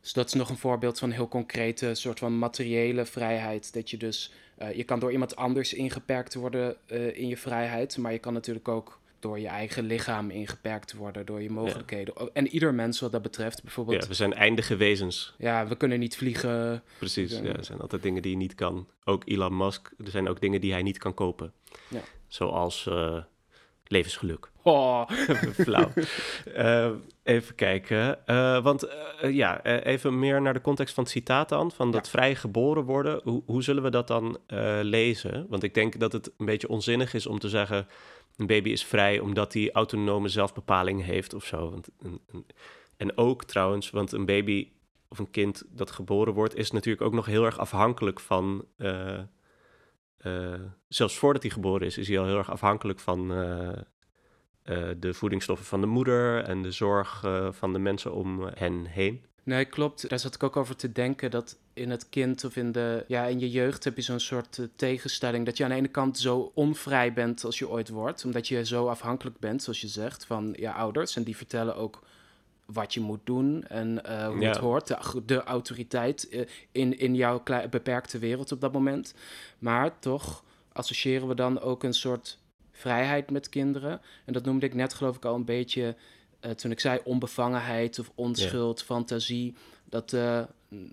dus 0.00 0.12
dat 0.12 0.26
is 0.26 0.32
nog 0.32 0.48
een 0.48 0.56
voorbeeld 0.56 0.98
van 0.98 1.10
heel 1.10 1.28
concrete 1.28 1.94
soort 1.94 2.18
van 2.18 2.38
materiële 2.38 3.04
vrijheid. 3.04 3.72
Dat 3.72 3.90
je 3.90 3.96
dus, 3.96 4.32
je 4.74 4.84
kan 4.84 4.98
door 4.98 5.12
iemand 5.12 5.36
anders 5.36 5.74
ingeperkt 5.74 6.34
worden 6.34 6.76
in 7.14 7.28
je 7.28 7.36
vrijheid, 7.36 7.96
maar 7.96 8.12
je 8.12 8.18
kan 8.18 8.32
natuurlijk 8.32 8.68
ook 8.68 9.00
door 9.24 9.38
je 9.40 9.46
eigen 9.48 9.84
lichaam 9.84 10.30
ingeperkt 10.30 10.92
worden, 10.94 11.26
door 11.26 11.42
je 11.42 11.50
mogelijkheden. 11.50 12.14
En 12.32 12.46
ieder 12.48 12.74
mens 12.74 13.00
wat 13.00 13.12
dat 13.12 13.22
betreft, 13.22 13.62
bijvoorbeeld, 13.62 14.02
Ja, 14.02 14.08
we 14.08 14.14
zijn 14.14 14.34
eindige 14.34 14.76
wezens. 14.76 15.34
ja, 15.38 15.66
we 15.66 15.76
kunnen 15.76 15.98
niet 15.98 16.16
vliegen. 16.16 16.82
Precies, 16.98 17.32
Ja. 17.32 17.42
ja, 17.42 17.52
er 17.52 17.64
zijn 17.64 17.80
altijd 17.80 18.02
dingen 18.02 18.22
die 18.22 18.30
je 18.30 18.36
niet 18.36 18.54
kan. 18.54 18.88
Ook 19.04 19.22
Elon 19.26 19.56
Musk, 19.56 19.90
er 20.04 20.10
zijn 20.10 20.28
ook 20.28 20.40
dingen 20.40 20.60
die 20.60 20.72
hij 20.72 20.82
niet 20.82 20.98
kan 20.98 21.14
kopen. 21.14 21.52
Ja. 21.88 22.00
Zoals 22.28 22.86
eh, 22.86 23.16
levensgeluk. 23.86 24.50
Oh, 24.62 25.08
Flauw. 25.64 25.90
Eh, 26.54 26.90
even 27.22 27.54
kijken. 27.54 28.26
Eh, 28.26 28.62
want 28.62 28.82
eh, 28.82 29.30
ja, 29.34 29.62
eh, 29.62 29.92
even 29.92 30.18
meer 30.18 30.42
naar 30.42 30.52
de 30.54 30.60
context 30.60 30.94
van 30.94 31.02
het 31.04 31.12
citaat 31.12 31.48
dan. 31.48 31.70
Van 31.70 31.90
dat 31.90 32.04
Ja. 32.04 32.10
vrij 32.10 32.34
geboren 32.34 32.82
worden. 32.84 33.20
Hoe, 33.22 33.42
hoe 33.46 33.62
zullen 33.62 33.82
we 33.82 33.90
dat 33.90 34.06
dan 34.08 34.38
eh, 34.46 34.78
lezen? 34.82 35.46
Want 35.48 35.62
ik 35.62 35.74
denk 35.74 35.98
dat 36.00 36.12
het 36.12 36.30
een 36.38 36.46
beetje 36.46 36.68
onzinnig 36.68 37.14
is 37.14 37.26
om 37.26 37.38
te 37.38 37.48
zeggen... 37.48 37.86
een 38.36 38.46
baby 38.46 38.70
is 38.70 38.84
vrij 38.84 39.18
omdat 39.18 39.52
hij 39.52 39.72
autonome 39.72 40.28
zelfbepaling 40.28 41.04
heeft 41.04 41.34
of 41.34 41.44
zo. 41.44 41.70
Want, 41.70 41.88
en 42.96 43.16
ook 43.18 43.44
trouwens, 43.44 43.90
want 43.90 44.12
een 44.12 44.26
baby 44.26 44.68
of 45.08 45.18
een 45.18 45.30
kind 45.30 45.62
dat 45.68 45.90
geboren 45.90 46.34
wordt... 46.34 46.56
is 46.56 46.70
natuurlijk 46.70 47.04
ook 47.04 47.12
nog 47.12 47.26
heel 47.26 47.44
erg 47.44 47.58
afhankelijk 47.58 48.20
van... 48.20 48.64
eh, 48.76 49.18
eh, 50.16 50.60
zelfs 50.88 51.18
voordat 51.18 51.42
hij 51.42 51.50
geboren 51.50 51.86
is, 51.86 51.98
is 51.98 52.08
hij 52.08 52.18
al 52.18 52.26
heel 52.26 52.38
erg 52.38 52.50
afhankelijk 52.50 53.00
van... 53.00 53.32
eh, 53.32 54.88
de 54.96 55.14
voedingsstoffen 55.14 55.66
van 55.66 55.80
de 55.80 55.86
moeder 55.86 56.44
en 56.44 56.62
de 56.62 56.70
zorg 56.70 57.24
van 57.50 57.72
de 57.72 57.78
mensen 57.78 58.12
om 58.12 58.42
hen 58.54 58.86
heen. 58.86 59.24
Nee, 59.44 59.64
klopt. 59.64 60.08
Daar 60.08 60.18
zat 60.18 60.34
ik 60.34 60.42
ook 60.42 60.56
over 60.56 60.76
te 60.76 60.92
denken 60.92 61.30
dat 61.30 61.56
in 61.72 61.90
het 61.90 62.08
kind 62.08 62.44
of 62.44 62.56
in, 62.56 62.72
de, 62.72 63.04
ja, 63.08 63.24
in 63.24 63.38
je 63.38 63.50
jeugd 63.50 63.84
heb 63.84 63.96
je 63.96 64.02
zo'n 64.02 64.20
soort 64.20 64.58
eh, 64.58 64.66
tegenstelling. 64.76 65.44
Dat 65.46 65.56
je 65.56 65.64
aan 65.64 65.70
de 65.70 65.76
ene 65.76 65.88
kant 65.88 66.18
zo 66.18 66.50
onvrij 66.54 67.12
bent 67.12 67.44
als 67.44 67.58
je 67.58 67.68
ooit 67.68 67.88
wordt, 67.88 68.24
omdat 68.24 68.48
je 68.48 68.64
zo 68.64 68.86
afhankelijk 68.86 69.38
bent, 69.38 69.62
zoals 69.62 69.80
je 69.80 69.88
zegt, 69.88 70.24
van 70.26 70.54
je 70.58 70.72
ouders. 70.72 71.16
En 71.16 71.22
die 71.22 71.36
vertellen 71.36 71.76
ook 71.76 72.02
wat 72.64 72.94
je 72.94 73.00
moet 73.00 73.20
doen 73.24 73.64
en 73.64 74.04
eh, 74.04 74.26
hoe 74.26 74.40
Ja. 74.40 74.48
het 74.48 74.56
hoort. 74.56 74.86
De, 74.86 75.22
de 75.26 75.42
autoriteit 75.42 76.28
eh, 76.28 76.40
in, 76.72 76.98
in 76.98 77.14
jouw 77.14 77.42
beperkte 77.70 78.18
wereld 78.18 78.52
op 78.52 78.60
dat 78.60 78.72
moment. 78.72 79.14
Maar 79.58 79.98
toch 79.98 80.44
associëren 80.72 81.28
we 81.28 81.34
dan 81.34 81.60
ook 81.60 81.82
een 81.82 81.94
soort 81.94 82.38
vrijheid 82.70 83.30
met 83.30 83.48
kinderen. 83.48 84.00
En 84.24 84.32
dat 84.32 84.44
noemde 84.44 84.66
ik 84.66 84.74
net 84.74 84.94
geloof 84.94 85.16
ik 85.16 85.24
al 85.24 85.34
een 85.34 85.44
beetje 85.44 85.96
eh, 86.44 86.50
toen 86.50 86.70
ik 86.70 86.80
zei 86.80 87.00
onbevangenheid 87.04 87.98
of 87.98 88.10
onschuld, 88.14 88.82
fantasie. 88.82 89.54
Dat, 89.84 90.12
eh, 90.12 90.40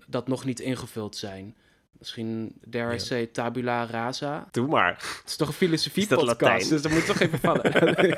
dat 0.06 0.28
nog 0.28 0.44
niet 0.44 0.60
ingevuld 0.60 1.16
zijn. 1.16 1.54
Misschien, 1.98 2.52
dare 2.64 2.94
I 2.94 2.98
say, 2.98 3.26
tabula 3.26 3.86
rasa. 3.86 4.48
Doe 4.50 4.66
maar. 4.66 4.92
Het 4.92 5.22
is 5.26 5.36
toch 5.36 5.48
een 5.48 5.54
filosofie 5.54 6.02
Is 6.02 6.08
dat 6.08 6.18
podcast, 6.18 6.40
Latijn? 6.42 6.68
dus 6.68 6.82
dat 6.82 6.92
moet 6.92 7.06
toch 7.06 7.20
even 7.20 7.38
vallen. 7.38 7.72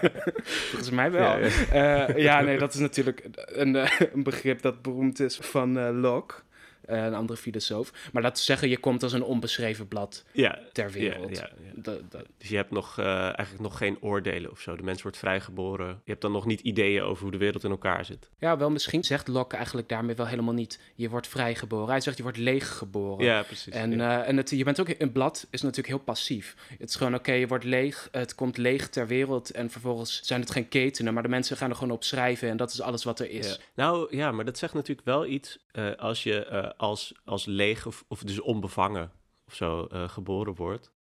Volgens 0.71 0.91
mij 0.91 1.11
wel. 1.11 1.23
Ja, 1.23 1.37
Ja, 1.38 1.50
ja. 1.73 2.17
ja 2.17 2.41
nee, 2.41 2.59
dat 2.59 2.75
is 2.75 2.81
natuurlijk 2.81 3.29
een, 3.35 3.76
eh, 3.76 4.00
een 4.12 4.23
begrip 4.23 4.62
dat 4.62 4.83
beroemd 4.83 5.21
is 5.21 5.37
van 5.37 5.79
eh, 5.79 5.88
Locke, 5.93 6.35
eh, 6.35 6.41
een 6.87 7.14
andere 7.14 7.38
filosoof. 7.38 7.93
Maar 8.12 8.23
laten 8.23 8.38
we 8.38 8.45
zeggen, 8.45 8.69
je 8.69 8.79
komt 8.79 9.03
als 9.03 9.12
een 9.12 9.23
onbeschreven 9.23 9.88
blad 9.88 10.25
Ja, 10.33 10.59
ter 10.73 10.91
wereld. 10.91 11.37
ja, 11.37 11.50
ja. 11.83 12.03
Dus 12.38 12.49
je 12.49 12.57
hebt 12.57 12.71
nog, 12.71 12.99
eh, 12.99 13.07
eigenlijk 13.23 13.61
nog 13.61 13.79
geen 13.79 13.97
oordelen 14.00 14.50
of 14.50 14.61
zo. 14.61 14.76
De 14.76 14.83
mens 14.83 15.03
wordt 15.03 15.17
vrijgeboren. 15.17 15.87
Je 15.87 16.11
hebt 16.11 16.21
dan 16.21 16.33
nog 16.33 16.47
niet 16.47 16.61
ideeën 16.61 17.03
over 17.03 17.23
hoe 17.23 17.33
de 17.33 17.38
wereld 17.38 17.64
in 17.64 17.71
elkaar 17.71 18.05
zit. 18.05 18.31
ja, 18.38 18.57
wel 18.57 18.71
misschien 18.71 19.05
zegt 19.05 19.29
Locke 19.29 19.57
eigenlijk 19.57 19.88
daarmee 19.88 20.14
wel 20.14 20.26
helemaal 20.26 20.55
niet, 20.55 20.81
je 20.95 21.09
wordt 21.09 21.26
vrijgeboren. 21.29 21.88
Hij 21.88 22.00
zegt, 22.00 22.17
je 22.17 22.23
wordt 22.23 22.38
leeggeboren. 22.38 23.25
Ja, 23.25 23.43
precies. 23.43 23.73
En, 23.73 24.00
eh, 24.00 24.29
en 24.29 24.37
het, 24.37 24.50
je 24.50 24.64
bent 24.64 24.81
ook 24.81 24.88
een 24.99 25.12
blad 25.12 25.47
is 25.50 25.61
natuurlijk 25.62 25.88
heel 25.88 26.05
passief. 26.05 26.55
Het 26.79 26.88
is 26.88 26.97
gewoon 26.97 27.14
oké, 27.14 27.33
je 27.33 27.47
wordt 27.47 27.64
leeg, 27.64 28.09
het 28.11 28.35
komt 28.35 28.57
leeg 28.57 28.88
ter 28.88 29.07
wereld 29.07 29.50
en 29.50 29.71
vervolgens 29.71 30.21
zijn 30.23 30.41
het 30.41 30.50
geen 30.50 30.69
ketenen, 30.69 31.14
maar 31.14 31.23
de 31.23 31.29
mensen 31.29 31.57
gaan 31.57 31.71
er 31.71 31.76
gewoon 31.76 31.93
op 31.93 32.05
schrijven 32.05 32.49
en 32.49 32.57
dat 32.57 32.73
is 32.73 32.81
alles 32.81 33.05
wat 33.05 33.21
er 33.21 33.31
is. 33.31 33.61
Nou 33.75 34.17
ja, 34.17 34.33
maar 34.33 34.45
dat 34.45 34.59
zegt 34.59 34.75
natuurlijk 34.75 35.07
wel 35.07 35.26
iets 35.26 35.59
eh, 35.73 35.91
als 35.97 36.23
je 36.23 36.45
eh, 36.45 36.71
als, 36.76 37.14
als 37.25 37.45
leeg 37.45 37.87
of, 37.87 38.04
of 38.09 38.23
dus 38.23 38.40
onbevangen 38.40 39.12
of 39.47 39.54
zo 39.54 39.85
eh, 39.85 40.09
geboren 40.09 40.54
wordt. 40.54 40.93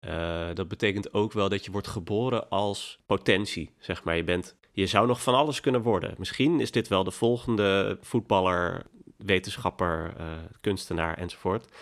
Eh, 0.00 0.48
dat 0.54 0.68
betekent 0.68 1.14
ook 1.14 1.32
wel 1.32 1.48
dat 1.48 1.64
je 1.64 1.70
wordt 1.70 1.86
geboren 1.86 2.48
als 2.48 2.98
potentie, 3.06 3.74
zeg 3.78 4.04
maar. 4.04 4.16
Je, 4.16 4.24
bent, 4.24 4.56
je 4.72 4.86
zou 4.86 5.06
nog 5.06 5.22
van 5.22 5.34
alles 5.34 5.60
kunnen 5.60 5.82
worden. 5.82 6.14
Misschien 6.18 6.60
is 6.60 6.70
dit 6.70 6.88
wel 6.88 7.04
de 7.04 7.10
volgende 7.10 7.98
voetballer, 8.00 8.86
wetenschapper, 9.16 10.14
eh, 10.16 10.26
kunstenaar 10.60 11.18
enzovoort. 11.18 11.72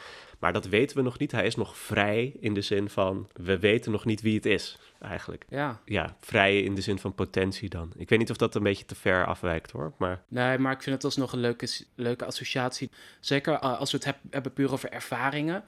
Maar 0.40 0.52
dat 0.52 0.66
weten 0.66 0.96
we 0.96 1.02
nog 1.02 1.18
niet. 1.18 1.32
Hij 1.32 1.46
is 1.46 1.54
nog 1.54 1.76
vrij 1.76 2.32
in 2.40 2.54
de 2.54 2.60
zin 2.60 2.88
van, 2.88 3.28
we 3.32 3.58
weten 3.58 3.92
nog 3.92 4.04
niet 4.04 4.20
wie 4.20 4.34
het 4.34 4.46
is, 4.46 4.78
eigenlijk. 5.00 5.44
Ja. 5.48 5.80
Ja, 5.84 6.16
vrij 6.20 6.60
in 6.60 6.74
de 6.74 6.80
zin 6.80 6.98
van 6.98 7.14
potentie 7.14 7.68
dan. 7.68 7.92
Ik 7.96 8.08
weet 8.08 8.18
niet 8.18 8.30
of 8.30 8.36
dat 8.36 8.54
een 8.54 8.62
beetje 8.62 8.84
te 8.84 8.94
ver 8.94 9.26
afwijkt 9.26 9.70
hoor, 9.70 9.92
maar... 9.98 10.22
Nee, 10.28 10.58
maar 10.58 10.72
ik 10.72 10.82
vind 10.82 10.96
het 10.96 11.04
alsnog 11.04 11.32
een 11.32 11.40
leuke, 11.40 11.68
leuke 11.94 12.24
associatie. 12.24 12.90
Zeker 13.20 13.52
uh, 13.52 13.78
als 13.78 13.90
we 13.90 13.96
het 13.96 14.06
heb, 14.06 14.16
hebben 14.30 14.52
puur 14.52 14.72
over 14.72 14.92
ervaringen. 14.92 15.64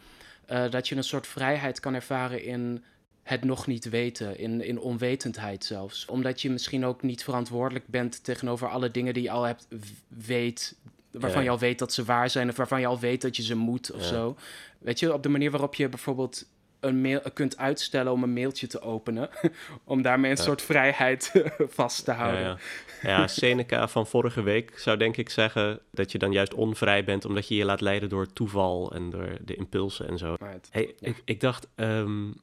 Uh, 0.50 0.70
dat 0.70 0.88
je 0.88 0.96
een 0.96 1.04
soort 1.04 1.26
vrijheid 1.26 1.80
kan 1.80 1.94
ervaren 1.94 2.44
in 2.44 2.84
het 3.22 3.44
nog 3.44 3.66
niet 3.66 3.88
weten, 3.88 4.38
in, 4.38 4.64
in 4.64 4.80
onwetendheid 4.80 5.64
zelfs. 5.64 6.06
Omdat 6.06 6.42
je 6.42 6.50
misschien 6.50 6.84
ook 6.84 7.02
niet 7.02 7.24
verantwoordelijk 7.24 7.86
bent 7.86 8.24
tegenover 8.24 8.68
alle 8.68 8.90
dingen 8.90 9.14
die 9.14 9.22
je 9.22 9.30
al 9.30 9.42
hebt 9.42 9.68
weet, 10.08 10.76
waarvan 11.12 11.40
ja. 11.40 11.46
je 11.46 11.50
al 11.50 11.58
weet 11.58 11.78
dat 11.78 11.92
ze 11.92 12.04
waar 12.04 12.30
zijn 12.30 12.48
of 12.48 12.56
waarvan 12.56 12.80
je 12.80 12.86
al 12.86 12.98
weet 12.98 13.22
dat 13.22 13.36
je 13.36 13.42
ze 13.42 13.56
moet 13.56 13.92
of 13.92 14.00
ja. 14.00 14.06
zo. 14.06 14.36
Weet 14.78 14.98
je, 14.98 15.12
op 15.12 15.22
de 15.22 15.28
manier 15.28 15.50
waarop 15.50 15.74
je 15.74 15.88
bijvoorbeeld 15.88 16.44
een 16.82 17.00
mail 17.00 17.20
kunt 17.34 17.56
uitstellen 17.56 18.12
om 18.12 18.22
een 18.22 18.32
mailtje 18.32 18.66
te 18.66 18.80
openen, 18.80 19.30
om 19.84 20.02
daarmee 20.02 20.30
een 20.30 20.36
ja. 20.36 20.42
soort 20.42 20.62
vrijheid 20.62 21.32
vast 21.58 22.04
te 22.04 22.12
houden. 22.12 22.42
Ja, 22.42 22.58
ja. 23.02 23.26
Seneca 23.42 23.88
van 23.88 24.06
vorige 24.06 24.42
week 24.42 24.78
zou 24.78 24.96
denk 24.96 25.16
ik 25.16 25.30
zeggen 25.30 25.80
dat 25.90 26.12
je 26.12 26.18
dan 26.18 26.32
juist 26.32 26.54
onvrij 26.54 27.04
bent 27.04 27.24
omdat 27.24 27.48
je 27.48 27.54
je 27.54 27.64
laat 27.64 27.80
leiden 27.80 28.08
door 28.08 28.32
toeval 28.32 28.92
en 28.92 29.10
door 29.10 29.38
de 29.44 29.54
impulsen 29.54 30.08
en 30.08 30.18
zo. 30.18 30.36
Right. 30.38 30.68
Hey, 30.70 30.94
ik, 30.98 31.22
ik 31.24 31.40
dacht, 31.40 31.68
um, 31.76 32.34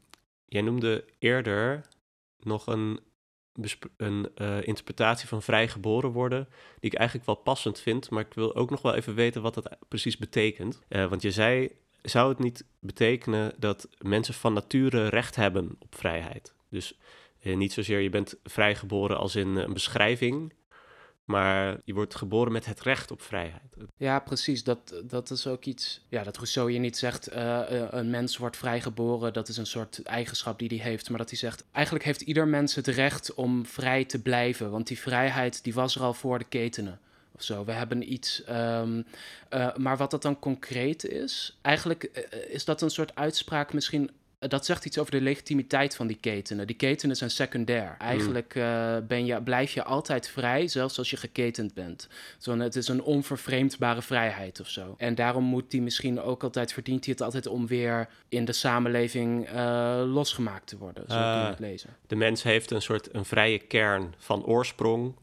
jij 0.45 0.61
noemde 0.61 1.05
eerder 1.19 1.81
nog 2.39 2.67
een, 2.67 2.99
een 3.97 4.29
uh, 4.37 4.67
interpretatie 4.67 5.27
van 5.27 5.41
vrijgeboren 5.41 6.11
worden, 6.11 6.47
die 6.79 6.91
ik 6.91 6.97
eigenlijk 6.97 7.27
wel 7.27 7.35
passend 7.35 7.79
vind, 7.79 8.09
maar 8.09 8.25
ik 8.25 8.33
wil 8.33 8.55
ook 8.55 8.69
nog 8.69 8.81
wel 8.81 8.95
even 8.95 9.15
weten 9.15 9.41
wat 9.41 9.53
dat 9.53 9.77
precies 9.87 10.17
betekent. 10.17 10.79
Uh, 10.89 11.05
want 11.05 11.21
je 11.21 11.31
zei, 11.31 11.71
zou 12.01 12.29
het 12.29 12.39
niet 12.39 12.65
betekenen 12.79 13.53
dat 13.57 13.87
mensen 13.97 14.33
van 14.33 14.53
nature 14.53 15.07
recht 15.07 15.35
hebben 15.35 15.75
op 15.79 15.95
vrijheid? 15.95 16.53
Dus 16.69 16.97
uh, 17.41 17.55
niet 17.55 17.73
zozeer 17.73 17.99
je 17.99 18.09
bent 18.09 18.35
vrijgeboren 18.43 19.17
als 19.17 19.35
in 19.35 19.55
een 19.55 19.73
beschrijving, 19.73 20.53
maar 21.29 21.77
je 21.83 21.93
wordt 21.93 22.15
geboren 22.15 22.51
met 22.51 22.65
het 22.65 22.81
recht 22.81 23.12
op 23.12 23.21
vrijheid. 23.21 23.75
Ja, 23.98 24.19
precies. 24.19 24.63
Dat, 24.63 24.93
dat 25.03 25.29
is 25.29 25.48
ook 25.48 25.65
iets. 25.65 26.01
Ja, 26.07 26.24
dat 26.24 26.36
Rousseau 26.36 26.71
je 26.71 26.79
niet 26.79 26.98
zegt. 26.98 27.33
Uh, 27.33 27.62
een 27.89 28.09
mens 28.09 28.38
wordt 28.38 28.57
vrijgeboren. 28.57 29.33
Dat 29.33 29.48
is 29.48 29.57
een 29.57 29.65
soort 29.65 30.03
eigenschap 30.03 30.59
die 30.59 30.67
hij 30.67 30.89
heeft. 30.89 31.09
Maar 31.09 31.17
dat 31.17 31.29
hij 31.29 31.38
zegt. 31.38 31.63
Eigenlijk 31.71 32.05
heeft 32.05 32.21
ieder 32.21 32.48
mens 32.48 32.75
het 32.75 32.88
recht 32.88 33.33
om 33.33 33.65
vrij 33.65 34.05
te 34.05 34.21
blijven. 34.21 34.71
Want 34.71 34.88
die 34.88 35.00
vrijheid 35.00 35.63
die 35.63 35.74
was 35.74 35.95
er 35.95 36.01
al 36.01 36.13
voor 36.13 36.38
de 36.38 36.45
ketenen. 36.50 37.00
Of 37.31 37.43
zo. 37.43 37.65
We 37.65 37.71
hebben 37.71 38.13
iets. 38.13 38.43
Um, 38.50 39.05
uh, 39.50 39.75
maar 39.75 39.98
wat 39.98 40.12
dat 40.12 40.21
dan 40.21 40.39
concreet 40.39 41.05
is. 41.05 41.57
Eigenlijk 41.62 42.03
is 42.50 42.65
dat 42.65 42.81
een 42.81 42.89
soort 42.89 43.15
uitspraak 43.15 43.74
misschien 43.74 44.12
dat 44.39 44.65
zegt 44.65 44.86
iets 44.86 44.98
over 44.98 45.12
de 45.12 45.22
legitimiteit 45.22 45.96
van 45.96 46.08
die 46.08 46.17
ketenen. 46.17 46.67
Die 46.67 46.75
ketenen 46.75 47.15
zijn 47.15 47.29
secundair. 47.29 47.96
Eigenlijk 47.98 48.55
uh, 48.55 48.98
ben 49.08 49.25
je, 49.25 49.41
blijf 49.41 49.74
je 49.74 49.84
altijd 49.84 50.27
vrij, 50.27 50.67
zelfs 50.67 50.98
als 50.98 51.10
je 51.10 51.17
geketend 51.17 51.74
bent. 51.74 52.08
Zo, 52.38 52.58
het 52.58 52.75
is 52.75 52.88
een 52.88 53.01
onvervreemdbare 53.01 54.01
vrijheid 54.01 54.60
of 54.60 54.67
zo. 54.67 54.96
En 54.98 55.15
daarom 55.15 55.43
moet 55.43 55.72
die 55.72 55.81
misschien 55.81 56.22
ook 56.22 56.43
altijd, 56.43 56.74
verdient 56.74 57.05
hij 57.05 57.13
het 57.13 57.24
altijd 57.24 57.48
om 57.48 57.67
weer 57.67 58.10
in 58.29 58.46
de 58.46 58.53
samenleving 58.53 59.50
uh, 59.50 60.03
losgemaakt 60.05 60.67
te 60.67 60.77
worden. 60.77 61.03
Zo 61.08 61.15
uh, 61.15 61.34
kun 61.34 61.41
je 61.41 61.48
het 61.48 61.60
lezen. 61.60 61.89
De 62.08 62.15
mens 62.15 62.43
heeft 62.43 62.72
een 62.72 62.81
soort 62.81 63.13
een 63.13 63.25
vrije 63.25 63.60
kern 63.60 64.13
van 64.17 64.46
oorsprong. 64.46 65.15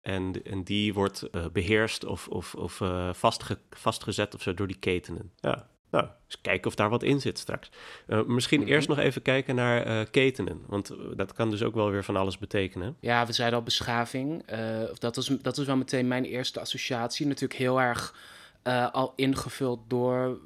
En, 0.00 0.42
en 0.44 0.62
die 0.62 0.94
wordt 0.94 1.52
beheerst 1.52 2.04
of, 2.04 2.28
of, 2.28 2.54
of 2.54 2.82
vastge, 3.16 3.58
vastgezet 3.70 4.34
of 4.34 4.42
zo 4.42 4.54
door 4.54 4.66
die 4.66 4.78
ketenen. 4.78 5.32
Ja. 5.36 5.68
Nou, 5.94 6.06
eens 6.24 6.40
kijken 6.40 6.66
of 6.66 6.74
daar 6.74 6.88
wat 6.88 7.02
in 7.02 7.20
zit 7.20 7.38
straks. 7.38 7.70
Uh, 8.06 8.24
misschien 8.24 8.60
mm 8.60 8.64
-hmm. 8.64 8.74
eerst 8.74 8.88
nog 8.88 8.98
even 8.98 9.22
kijken 9.22 9.54
naar 9.54 9.86
uh, 9.86 10.00
ketenen. 10.10 10.62
Want 10.66 10.90
dat 11.16 11.32
kan 11.32 11.50
dus 11.50 11.62
ook 11.62 11.74
wel 11.74 11.90
weer 11.90 12.04
van 12.04 12.16
alles 12.16 12.38
betekenen. 12.38 12.96
Ja, 13.00 13.26
we 13.26 13.32
zeiden 13.32 13.58
al 13.58 13.64
beschaving. 13.64 14.52
Uh, 14.52 14.58
dat, 14.98 15.16
was, 15.16 15.26
dat 15.26 15.56
was 15.56 15.66
wel 15.66 15.76
meteen 15.76 16.08
mijn 16.08 16.24
eerste 16.24 16.60
associatie. 16.60 17.26
Natuurlijk 17.26 17.60
heel 17.60 17.80
erg 17.80 18.14
al 18.92 19.12
ingevuld 19.16 19.80
door 19.88 20.38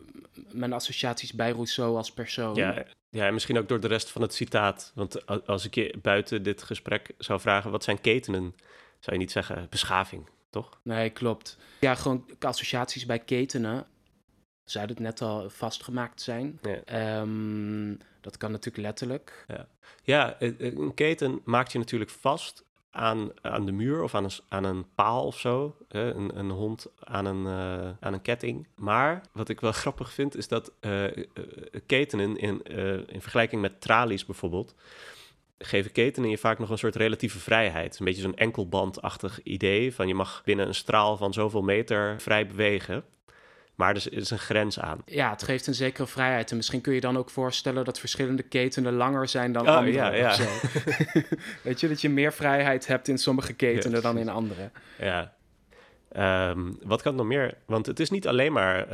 mijn 0.50 0.72
associaties 0.72 1.32
bij 1.32 1.50
Rousseau 1.50 1.96
als 1.96 2.12
persoon. 2.12 2.54
Ja, 2.54 2.84
ja, 3.10 3.26
en 3.26 3.32
misschien 3.32 3.58
ook 3.58 3.68
door 3.68 3.80
de 3.80 3.86
rest 3.86 4.10
van 4.10 4.22
het 4.22 4.34
citaat. 4.34 4.92
Want 4.94 5.26
als 5.46 5.64
ik 5.64 5.74
je 5.74 5.98
buiten 6.02 6.42
dit 6.42 6.62
gesprek 6.62 7.10
zou 7.18 7.40
vragen... 7.40 7.70
wat 7.70 7.84
zijn 7.84 8.00
ketenen? 8.00 8.54
Zou 8.98 9.16
je 9.16 9.22
niet 9.22 9.32
zeggen 9.32 9.66
beschaving, 9.70 10.28
toch? 10.50 10.78
Nee, 10.82 11.10
klopt. 11.10 11.58
Ja, 11.80 11.94
gewoon 11.94 12.24
associaties 12.40 13.06
bij 13.06 13.18
ketenen 13.18 13.86
zeiden 14.70 14.96
het 14.96 15.04
net 15.04 15.22
al, 15.22 15.50
vastgemaakt 15.50 16.22
zijn. 16.22 16.60
Ja. 16.62 17.20
Um, 17.20 17.98
dat 18.20 18.36
kan 18.36 18.50
natuurlijk 18.50 18.84
letterlijk. 18.84 19.44
Ja. 19.48 19.66
ja, 20.02 20.36
een 20.38 20.94
keten 20.94 21.40
maakt 21.44 21.72
je 21.72 21.78
natuurlijk 21.78 22.10
vast 22.10 22.64
aan, 22.90 23.30
aan 23.40 23.66
de 23.66 23.72
muur 23.72 24.02
of 24.02 24.14
aan 24.14 24.24
een, 24.24 24.30
aan 24.48 24.64
een 24.64 24.86
paal 24.94 25.26
of 25.26 25.38
zo. 25.38 25.76
Hè? 25.88 26.14
Een, 26.14 26.38
een 26.38 26.50
hond 26.50 26.86
aan 26.98 27.24
een, 27.24 27.44
uh, 27.44 27.90
aan 28.00 28.12
een 28.12 28.22
ketting. 28.22 28.66
Maar 28.74 29.20
wat 29.32 29.48
ik 29.48 29.60
wel 29.60 29.72
grappig 29.82 30.12
vind, 30.12 30.36
is 30.36 30.48
dat 30.48 30.72
uh, 30.80 31.04
uh, 31.04 31.22
ketenen 31.86 32.36
in, 32.36 32.62
in 33.06 33.20
vergelijking 33.20 33.60
met 33.60 33.80
tralies 33.80 34.24
bijvoorbeeld 34.24 34.74
geven 35.58 35.92
ketenen 35.92 36.30
je 36.30 36.38
vaak 36.38 36.58
nog 36.58 36.70
een 36.70 36.78
soort 36.78 36.96
relatieve 36.96 37.38
vrijheid. 37.38 37.98
Een 37.98 38.04
beetje 38.04 38.22
zo'n 38.22 38.36
enkelbandachtig 38.36 39.42
idee 39.42 39.94
van 39.94 40.08
je 40.08 40.14
mag 40.14 40.42
binnen 40.44 40.66
een 40.66 40.74
straal 40.74 41.16
van 41.16 41.32
zoveel 41.32 41.62
meter 41.62 42.20
vrij 42.20 42.46
bewegen. 42.46 43.04
Maar 43.78 43.94
er 43.94 44.12
is 44.12 44.30
een 44.30 44.38
grens 44.38 44.80
aan. 44.80 45.02
Ja, 45.04 45.30
het 45.30 45.42
geeft 45.42 45.66
een 45.66 45.74
zekere 45.74 46.06
vrijheid. 46.06 46.50
En 46.50 46.56
misschien 46.56 46.80
kun 46.80 46.94
je 46.94 47.00
dan 47.00 47.16
ook 47.16 47.30
voorstellen 47.30 47.84
dat 47.84 47.98
verschillende 47.98 48.42
ketenen 48.42 48.92
langer 48.92 49.28
zijn 49.28 49.52
dan 49.52 49.68
oh, 49.68 49.76
andere. 49.76 49.92
Ja, 49.92 50.12
ja. 50.12 50.36
Weet 51.64 51.80
je, 51.80 51.88
dat 51.88 52.00
je 52.00 52.08
meer 52.08 52.32
vrijheid 52.32 52.86
hebt 52.86 53.08
in 53.08 53.18
sommige 53.18 53.52
ketenen 53.52 54.02
dan 54.02 54.18
in 54.18 54.28
andere. 54.28 54.70
Ja. 54.98 55.34
Um, 56.50 56.78
wat 56.82 57.02
kan 57.02 57.14
nog 57.14 57.26
meer? 57.26 57.54
Want 57.66 57.86
het 57.86 58.00
is 58.00 58.10
niet 58.10 58.28
alleen 58.28 58.52
maar 58.52 58.92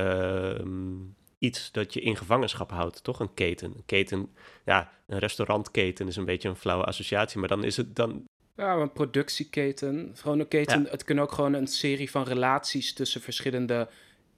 um, 0.59 1.15
iets 1.39 1.73
dat 1.73 1.95
je 1.95 2.01
in 2.01 2.17
gevangenschap 2.17 2.71
houdt, 2.71 3.05
toch? 3.05 3.21
Een 3.21 3.35
keten. 3.35 3.73
Een 3.77 3.87
keten, 3.87 4.29
ja, 4.65 4.91
een 5.07 5.19
restaurantketen 5.19 6.09
is 6.09 6.17
een 6.17 6.25
beetje 6.25 6.49
een 6.49 6.57
flauwe 6.57 6.85
associatie. 6.85 7.39
Maar 7.39 7.49
dan 7.49 7.65
is 7.65 7.77
het 7.77 7.97
dan 7.97 8.25
ja, 8.57 8.75
een 8.75 8.93
productieketen. 8.93 10.11
Gewoon 10.15 10.41
een 10.41 10.49
keten. 10.49 10.83
Ja. 10.83 10.91
Het 10.91 11.05
kan 11.05 11.21
ook 11.21 11.33
gewoon 11.33 11.53
een 11.53 11.67
serie 11.67 12.11
van 12.11 12.25
relaties 12.25 12.93
tussen 12.93 13.21
verschillende 13.21 13.89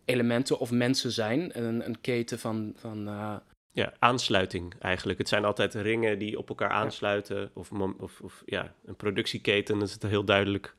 elementen 0.06 0.58
of 0.58 0.70
mensen 0.70 1.12
zijn. 1.12 1.58
Een, 1.62 1.86
een 1.86 2.00
keten 2.00 2.38
van. 2.38 2.72
van 2.76 3.08
uh... 3.08 3.36
Ja, 3.72 3.92
aansluiting 3.98 4.74
eigenlijk. 4.78 5.18
Het 5.18 5.28
zijn 5.28 5.44
altijd 5.44 5.74
ringen 5.74 6.18
die 6.18 6.38
op 6.38 6.48
elkaar 6.48 6.70
aansluiten. 6.70 7.40
Ja. 7.40 7.48
Of, 7.54 7.70
of, 7.98 8.20
of 8.20 8.42
ja, 8.46 8.74
een 8.84 8.96
productieketen. 8.96 9.78
Dat 9.78 9.88
is 9.88 9.94
het 9.94 10.02
heel 10.02 10.24
duidelijk. 10.24 10.74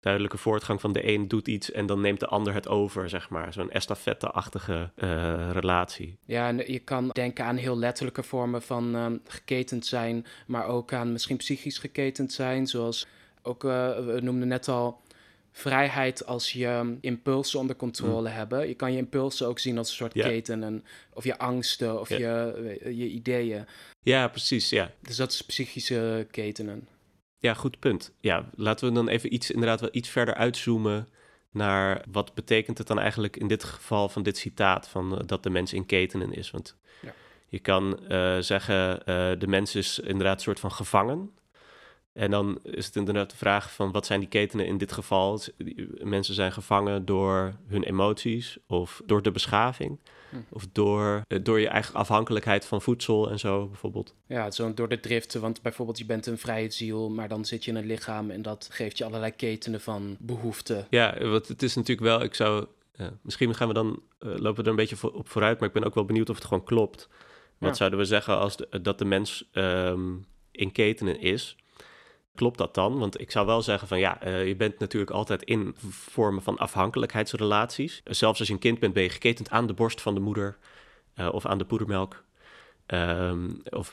Duidelijke 0.00 0.38
voortgang 0.38 0.80
van 0.80 0.92
de 0.92 1.08
een 1.08 1.28
doet 1.28 1.48
iets 1.48 1.70
en 1.70 1.86
dan 1.86 2.00
neemt 2.00 2.20
de 2.20 2.26
ander 2.26 2.54
het 2.54 2.68
over, 2.68 3.08
zeg 3.08 3.28
maar. 3.28 3.52
Zo'n 3.52 3.70
estafette-achtige 3.70 4.90
uh, 4.96 5.50
relatie. 5.50 6.18
Ja, 6.24 6.48
en 6.48 6.72
je 6.72 6.78
kan 6.78 7.08
denken 7.08 7.44
aan 7.44 7.56
heel 7.56 7.78
letterlijke 7.78 8.22
vormen 8.22 8.62
van 8.62 8.94
um, 8.94 9.20
geketend 9.24 9.86
zijn, 9.86 10.26
maar 10.46 10.66
ook 10.66 10.92
aan 10.92 11.12
misschien 11.12 11.36
psychisch 11.36 11.78
geketend 11.78 12.32
zijn. 12.32 12.66
Zoals 12.66 13.06
ook, 13.42 13.64
uh, 13.64 13.70
we 14.06 14.20
noemden 14.22 14.48
net 14.48 14.68
al, 14.68 15.00
vrijheid 15.52 16.26
als 16.26 16.52
je 16.52 16.96
impulsen 17.00 17.58
onder 17.58 17.76
controle 17.76 18.28
mm. 18.28 18.34
hebben. 18.34 18.68
Je 18.68 18.74
kan 18.74 18.92
je 18.92 18.98
impulsen 18.98 19.46
ook 19.46 19.58
zien 19.58 19.78
als 19.78 19.88
een 19.88 19.96
soort 19.96 20.14
yeah. 20.14 20.28
keten. 20.28 20.62
En, 20.62 20.84
of 21.12 21.24
je 21.24 21.38
angsten 21.38 22.00
of 22.00 22.08
yeah. 22.08 22.56
je, 22.82 22.96
je 22.96 23.08
ideeën. 23.08 23.66
Ja, 24.02 24.28
precies, 24.28 24.68
ja. 24.68 24.90
Dus 25.00 25.16
dat 25.16 25.32
is 25.32 25.42
psychische 25.42 26.26
ketenen. 26.30 26.88
Ja, 27.38 27.54
goed 27.54 27.78
punt. 27.78 28.12
Ja, 28.20 28.50
laten 28.54 28.88
we 28.88 28.94
dan 28.94 29.08
even 29.08 29.34
iets, 29.34 29.50
inderdaad 29.50 29.80
wel 29.80 29.90
iets 29.92 30.08
verder 30.08 30.34
uitzoomen 30.34 31.08
naar 31.50 32.04
wat 32.10 32.34
betekent 32.34 32.78
het 32.78 32.86
dan 32.86 32.98
eigenlijk 32.98 33.36
in 33.36 33.48
dit 33.48 33.64
geval 33.64 34.08
van 34.08 34.22
dit 34.22 34.38
citaat 34.38 34.88
van 34.88 35.12
uh, 35.12 35.18
dat 35.26 35.42
de 35.42 35.50
mens 35.50 35.72
in 35.72 35.86
ketenen 35.86 36.32
is. 36.32 36.50
Want 36.50 36.76
ja. 37.02 37.14
je 37.48 37.58
kan 37.58 37.98
uh, 38.10 38.38
zeggen, 38.38 38.94
uh, 38.94 39.38
de 39.38 39.46
mens 39.46 39.74
is 39.74 39.98
inderdaad 39.98 40.36
een 40.36 40.42
soort 40.42 40.60
van 40.60 40.72
gevangen. 40.72 41.30
En 42.12 42.30
dan 42.30 42.58
is 42.62 42.86
het 42.86 42.96
inderdaad 42.96 43.30
de 43.30 43.36
vraag 43.36 43.72
van 43.72 43.92
wat 43.92 44.06
zijn 44.06 44.20
die 44.20 44.28
ketenen 44.28 44.66
in 44.66 44.78
dit 44.78 44.92
geval? 44.92 45.40
Mensen 46.02 46.34
zijn 46.34 46.52
gevangen 46.52 47.04
door 47.04 47.54
hun 47.66 47.82
emoties 47.82 48.58
of 48.66 49.02
door 49.06 49.22
de 49.22 49.30
beschaving. 49.30 49.98
Hm. 50.30 50.36
Of 50.48 50.66
door, 50.72 51.24
door 51.42 51.60
je 51.60 51.68
eigen 51.68 51.94
afhankelijkheid 51.94 52.64
van 52.64 52.82
voedsel 52.82 53.30
en 53.30 53.38
zo 53.38 53.66
bijvoorbeeld. 53.66 54.14
Ja, 54.26 54.50
zo 54.50 54.74
door 54.74 54.88
de 54.88 55.00
driften. 55.00 55.40
Want 55.40 55.62
bijvoorbeeld 55.62 55.98
je 55.98 56.04
bent 56.04 56.26
een 56.26 56.38
vrije 56.38 56.70
ziel, 56.70 57.10
maar 57.10 57.28
dan 57.28 57.44
zit 57.44 57.64
je 57.64 57.70
in 57.70 57.76
een 57.76 57.86
lichaam 57.86 58.30
en 58.30 58.42
dat 58.42 58.68
geeft 58.72 58.98
je 58.98 59.04
allerlei 59.04 59.32
ketenen 59.32 59.80
van 59.80 60.16
behoeften. 60.18 60.86
Ja, 60.90 61.18
want 61.18 61.48
het 61.48 61.62
is 61.62 61.74
natuurlijk 61.74 62.06
wel, 62.06 62.22
ik 62.22 62.34
zou, 62.34 62.66
ja, 62.94 63.12
misschien 63.22 63.54
gaan 63.54 63.68
we 63.68 63.74
dan, 63.74 64.02
uh, 64.20 64.36
lopen 64.36 64.54
we 64.54 64.62
er 64.62 64.68
een 64.68 64.76
beetje 64.76 64.96
voor, 64.96 65.12
op 65.12 65.28
vooruit, 65.28 65.58
maar 65.58 65.68
ik 65.68 65.74
ben 65.74 65.84
ook 65.84 65.94
wel 65.94 66.04
benieuwd 66.04 66.30
of 66.30 66.36
het 66.36 66.44
gewoon 66.44 66.64
klopt. 66.64 67.08
Wat 67.58 67.70
ja. 67.70 67.76
zouden 67.76 67.98
we 67.98 68.04
zeggen 68.04 68.38
als 68.38 68.56
de, 68.56 68.80
dat 68.82 68.98
de 68.98 69.04
mens 69.04 69.48
um, 69.52 70.26
in 70.50 70.72
ketenen 70.72 71.20
is? 71.20 71.56
Klopt 72.34 72.58
dat 72.58 72.74
dan? 72.74 72.98
Want 72.98 73.20
ik 73.20 73.30
zou 73.30 73.46
wel 73.46 73.62
zeggen 73.62 73.88
van 73.88 73.98
ja, 73.98 74.26
uh, 74.26 74.46
je 74.46 74.56
bent 74.56 74.78
natuurlijk 74.78 75.10
altijd 75.10 75.42
in 75.42 75.74
vormen 75.88 76.42
van 76.42 76.58
afhankelijkheidsrelaties. 76.58 78.00
Zelfs 78.04 78.38
als 78.38 78.48
je 78.48 78.54
een 78.54 78.60
kind 78.60 78.78
bent, 78.78 78.94
ben 78.94 79.02
je 79.02 79.08
geketend 79.08 79.50
aan 79.50 79.66
de 79.66 79.72
borst 79.72 80.00
van 80.00 80.14
de 80.14 80.20
moeder. 80.20 80.58
of 81.32 81.46
aan 81.46 81.58
de 81.58 81.64
poedermelk. 81.64 82.24
Ehm, 82.86 83.50
of 83.70 83.92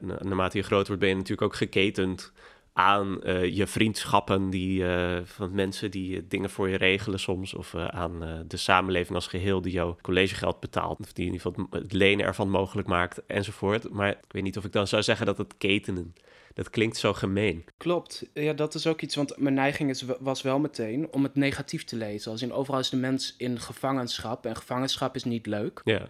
naarmate 0.00 0.56
je 0.56 0.62
groter 0.62 0.86
wordt, 0.86 1.00
ben 1.00 1.08
je 1.08 1.14
natuurlijk 1.14 1.42
ook 1.42 1.56
geketend 1.56 2.32
aan 2.72 3.20
je 3.52 3.66
vriendschappen 3.66 4.50
die, 4.50 4.84
van 5.24 5.54
mensen 5.54 5.90
die 5.90 6.26
dingen 6.26 6.50
voor 6.50 6.68
je 6.68 6.76
regelen 6.76 7.20
soms. 7.20 7.54
Of 7.54 7.74
aan 7.74 8.44
de 8.46 8.56
samenleving 8.56 9.14
als 9.14 9.26
geheel 9.26 9.60
die 9.60 9.72
jouw 9.72 9.96
collegegeld 10.00 10.60
betaalt. 10.60 11.00
Of 11.00 11.12
die 11.12 11.26
in 11.26 11.32
ieder 11.32 11.50
geval 11.50 11.66
het 11.70 11.92
lenen 11.92 12.26
ervan 12.26 12.50
mogelijk 12.50 12.88
maakt 12.88 13.26
enzovoort. 13.26 13.90
Maar 13.90 14.08
ik 14.08 14.18
weet 14.32 14.42
niet 14.42 14.56
of 14.56 14.64
ik 14.64 14.72
dan 14.72 14.86
zou 14.86 15.02
zeggen 15.02 15.26
dat 15.26 15.38
het 15.38 15.54
ketenen 15.58 16.14
dat 16.56 16.70
klinkt 16.70 16.96
zo 16.96 17.12
gemeen. 17.12 17.64
Klopt. 17.76 18.26
Ja, 18.34 18.52
dat 18.52 18.74
is 18.74 18.86
ook 18.86 19.00
iets. 19.00 19.14
Want 19.14 19.36
mijn 19.36 19.54
neiging 19.54 19.90
is, 19.90 20.04
was 20.20 20.42
wel 20.42 20.58
meteen 20.58 21.12
om 21.12 21.22
het 21.22 21.34
negatief 21.34 21.84
te 21.84 21.96
lezen. 21.96 22.30
Als 22.30 22.42
in 22.42 22.52
overal 22.52 22.80
is 22.80 22.90
de 22.90 22.96
mens 22.96 23.34
in 23.38 23.60
gevangenschap. 23.60 24.46
En 24.46 24.56
gevangenschap 24.56 25.14
is 25.14 25.24
niet 25.24 25.46
leuk. 25.46 25.80
Ja. 25.84 26.08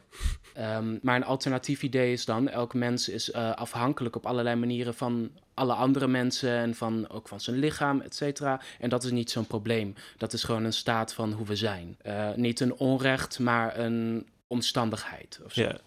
Um, 0.76 0.98
maar 1.02 1.16
een 1.16 1.24
alternatief 1.24 1.82
idee 1.82 2.12
is 2.12 2.24
dan: 2.24 2.48
elk 2.48 2.74
mens 2.74 3.08
is 3.08 3.28
uh, 3.28 3.54
afhankelijk 3.54 4.16
op 4.16 4.26
allerlei 4.26 4.56
manieren 4.56 4.94
van 4.94 5.30
alle 5.54 5.74
andere 5.74 6.06
mensen 6.06 6.50
en 6.50 6.74
van, 6.74 7.08
ook 7.08 7.28
van 7.28 7.40
zijn 7.40 7.56
lichaam, 7.56 8.00
et 8.00 8.14
cetera. 8.14 8.60
En 8.78 8.88
dat 8.88 9.04
is 9.04 9.10
niet 9.10 9.30
zo'n 9.30 9.46
probleem. 9.46 9.94
Dat 10.16 10.32
is 10.32 10.44
gewoon 10.44 10.64
een 10.64 10.72
staat 10.72 11.14
van 11.14 11.32
hoe 11.32 11.46
we 11.46 11.56
zijn. 11.56 11.96
Uh, 12.06 12.34
niet 12.34 12.60
een 12.60 12.74
onrecht, 12.74 13.38
maar 13.38 13.78
een 13.78 14.26
omstandigheid. 14.46 15.40
Of 15.44 15.52
zo. 15.52 15.62
Ja. 15.62 15.78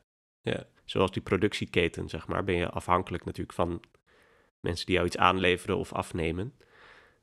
ja, 0.41 0.65
zoals 0.85 1.11
die 1.11 1.21
productieketen, 1.21 2.09
zeg 2.09 2.27
maar, 2.27 2.43
ben 2.43 2.55
je 2.55 2.69
afhankelijk 2.69 3.25
natuurlijk 3.25 3.53
van 3.53 3.81
mensen 4.59 4.85
die 4.85 4.95
jou 4.95 5.07
iets 5.07 5.17
aanleveren 5.17 5.77
of 5.77 5.93
afnemen. 5.93 6.53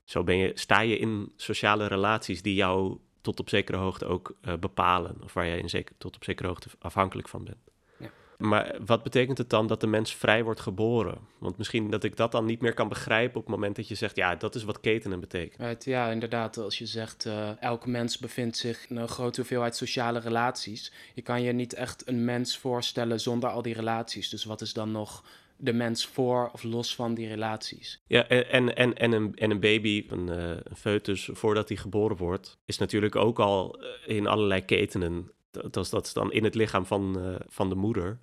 Zo 0.04 0.24
ben 0.24 0.36
je, 0.36 0.52
sta 0.54 0.80
je 0.80 0.98
in 0.98 1.32
sociale 1.36 1.86
relaties 1.86 2.42
die 2.42 2.54
jou 2.54 2.98
tot 3.20 3.40
op 3.40 3.48
zekere 3.48 3.78
hoogte 3.78 4.04
ook 4.04 4.36
uh, 4.42 4.54
bepalen. 4.54 5.16
Of 5.22 5.32
waar 5.32 5.46
jij 5.46 5.58
in 5.58 5.68
zeker, 5.68 5.94
tot 5.98 6.16
op 6.16 6.24
zekere 6.24 6.48
hoogte 6.48 6.68
afhankelijk 6.78 7.28
van 7.28 7.44
bent. 7.44 7.56
Ja. 7.98 8.10
Maar 8.38 8.76
wat 8.86 9.02
betekent 9.02 9.38
het 9.38 9.50
dan 9.50 9.66
dat 9.66 9.80
de 9.80 9.86
mens 9.86 10.14
vrij 10.14 10.44
wordt 10.44 10.60
geboren? 10.60 11.18
Want 11.38 11.58
misschien 11.58 11.90
dat 11.90 12.04
ik 12.04 12.16
dat 12.16 12.32
dan 12.32 12.44
niet 12.44 12.60
meer 12.60 12.74
kan 12.74 12.88
begrijpen 12.88 13.36
op 13.36 13.46
het 13.46 13.54
moment 13.54 13.76
dat 13.76 13.88
je 13.88 13.94
zegt, 13.94 14.16
ja, 14.16 14.34
dat 14.34 14.54
is 14.54 14.64
wat 14.64 14.80
ketenen 14.80 15.20
betekent. 15.20 15.84
ja, 15.84 16.10
inderdaad. 16.10 16.56
Als 16.56 16.78
je 16.78 16.86
zegt, 16.86 17.24
uh, 17.24 17.62
elke 17.62 17.88
mens 17.88 18.18
bevindt 18.18 18.56
zich 18.56 18.88
in 18.88 18.96
een 18.96 19.08
grote 19.08 19.40
hoeveelheid 19.40 19.76
sociale 19.76 20.18
relaties. 20.18 20.92
Je 21.14 21.22
kan 21.22 21.42
je 21.42 21.52
niet 21.52 21.74
echt 21.74 22.08
een 22.08 22.24
mens 22.24 22.58
voorstellen 22.58 23.20
zonder 23.20 23.50
al 23.50 23.62
die 23.62 23.74
relaties. 23.74 24.28
Dus 24.28 24.44
wat 24.44 24.60
is 24.60 24.72
dan 24.72 24.90
nog 24.90 25.24
de 25.56 25.72
mens 25.72 26.06
voor 26.06 26.50
of 26.52 26.62
los 26.62 26.94
van 26.94 27.14
die 27.14 27.28
relaties. 27.28 28.02
Ja, 28.06 28.28
en, 28.28 28.76
en, 28.76 28.96
en, 28.96 29.12
een, 29.12 29.34
en 29.34 29.50
een 29.50 29.60
baby, 29.60 30.04
een, 30.08 30.26
uh, 30.26 30.48
een 30.48 30.76
foetus, 30.76 31.28
voordat 31.32 31.68
hij 31.68 31.76
geboren 31.76 32.16
wordt, 32.16 32.58
is 32.64 32.78
natuurlijk 32.78 33.16
ook 33.16 33.38
al 33.38 33.80
eh, 33.80 34.16
in 34.16 34.26
allerlei 34.26 34.64
ketenen. 34.64 35.30
Dat 35.50 35.76
is, 35.76 35.90
dat 35.90 36.10
dan 36.14 36.32
in 36.32 36.44
het 36.44 36.54
lichaam 36.54 36.86
van, 36.86 37.18
uh, 37.18 37.34
van 37.46 37.68
de 37.68 37.74
moeder. 37.74 38.18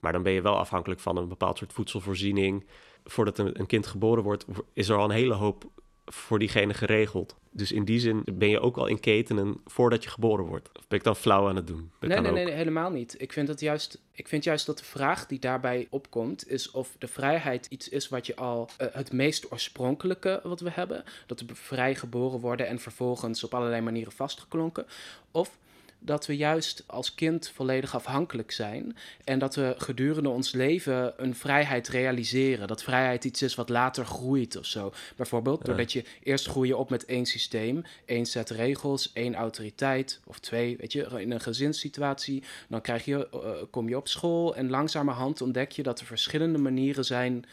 Maar 0.00 0.12
dan 0.12 0.22
ben 0.22 0.32
je 0.32 0.42
wel 0.42 0.58
afhankelijk 0.58 1.00
van 1.00 1.16
een 1.16 1.28
bepaald 1.28 1.58
soort 1.58 1.72
voedselvoorziening. 1.72 2.66
Voordat 3.04 3.38
een, 3.38 3.60
een 3.60 3.66
kind 3.66 3.86
geboren 3.86 4.22
wordt, 4.22 4.44
is 4.72 4.88
er 4.88 4.96
al 4.96 5.04
een 5.04 5.10
hele 5.10 5.34
hoop 5.34 5.70
voor 6.14 6.38
diegene 6.38 6.74
geregeld. 6.74 7.36
Dus 7.50 7.72
in 7.72 7.84
die 7.84 8.00
zin 8.00 8.22
ben 8.34 8.48
je 8.48 8.60
ook 8.60 8.76
al 8.76 8.86
in 8.86 9.00
ketenen 9.00 9.60
voordat 9.66 10.04
je 10.04 10.10
geboren 10.10 10.44
wordt. 10.44 10.68
Of 10.78 10.88
ben 10.88 10.98
ik 10.98 11.04
dan 11.04 11.16
flauw 11.16 11.48
aan 11.48 11.56
het 11.56 11.66
doen? 11.66 11.90
nee, 12.00 12.20
nee, 12.20 12.32
nee, 12.32 12.50
helemaal 12.50 12.90
niet. 12.90 13.14
Ik 13.18 13.32
vind, 13.32 13.46
dat 13.46 13.60
juist, 13.60 14.00
ik 14.12 14.28
vind 14.28 14.44
juist 14.44 14.66
dat 14.66 14.78
de 14.78 14.84
vraag 14.84 15.26
die 15.26 15.38
daarbij 15.38 15.86
opkomt... 15.90 16.48
is 16.48 16.70
of 16.70 16.94
de 16.98 17.08
vrijheid 17.08 17.66
iets 17.66 17.88
is 17.88 18.08
wat 18.08 18.26
je 18.26 18.36
al 18.36 18.68
uh, 18.80 18.86
het 18.92 19.12
meest 19.12 19.52
oorspronkelijke 19.52 20.40
wat 20.42 20.60
we 20.60 20.70
hebben... 20.70 21.04
dat 21.26 21.40
we 21.40 21.54
vrij 21.54 21.94
geboren 21.94 22.40
worden 22.40 22.66
en 22.66 22.78
vervolgens 22.78 23.44
op 23.44 23.54
allerlei 23.54 23.80
manieren 23.80 24.12
vastgeklonken... 24.12 24.86
of 25.30 25.58
dat 26.00 26.26
we 26.26 26.36
juist 26.36 26.84
als 26.86 27.14
kind 27.14 27.48
volledig 27.48 27.94
afhankelijk 27.94 28.50
zijn 28.50 28.96
en 29.24 29.38
dat 29.38 29.54
we 29.54 29.74
gedurende 29.78 30.28
ons 30.28 30.52
leven 30.52 31.12
een 31.16 31.34
vrijheid 31.34 31.88
realiseren. 31.88 32.68
Dat 32.68 32.82
vrijheid 32.82 33.24
iets 33.24 33.42
is 33.42 33.54
wat 33.54 33.68
later 33.68 34.04
groeit 34.06 34.56
of 34.56 34.66
zo. 34.66 34.92
Bijvoorbeeld 35.16 35.64
doordat 35.64 35.92
je 35.92 36.04
eerst 36.22 36.46
groeien 36.46 36.78
op 36.78 36.90
met 36.90 37.04
één 37.04 37.26
systeem, 37.26 37.82
één 38.04 38.26
set 38.26 38.50
regels, 38.50 39.12
één 39.12 39.34
autoriteit 39.34 40.20
of 40.24 40.38
twee, 40.38 40.76
weet 40.76 40.92
je, 40.92 41.08
in 41.20 41.30
een 41.30 41.40
gezinssituatie. 41.40 42.42
Dan 42.68 42.80
krijg 42.80 43.04
je, 43.04 43.28
uh, 43.34 43.40
kom 43.70 43.88
je 43.88 43.96
op 43.96 44.08
school 44.08 44.56
en 44.56 44.70
langzamerhand 44.70 45.40
ontdek 45.40 45.72
je 45.72 45.82
dat 45.82 46.00
er 46.00 46.06
verschillende 46.06 46.58
manieren 46.58 47.04
zijn 47.04 47.44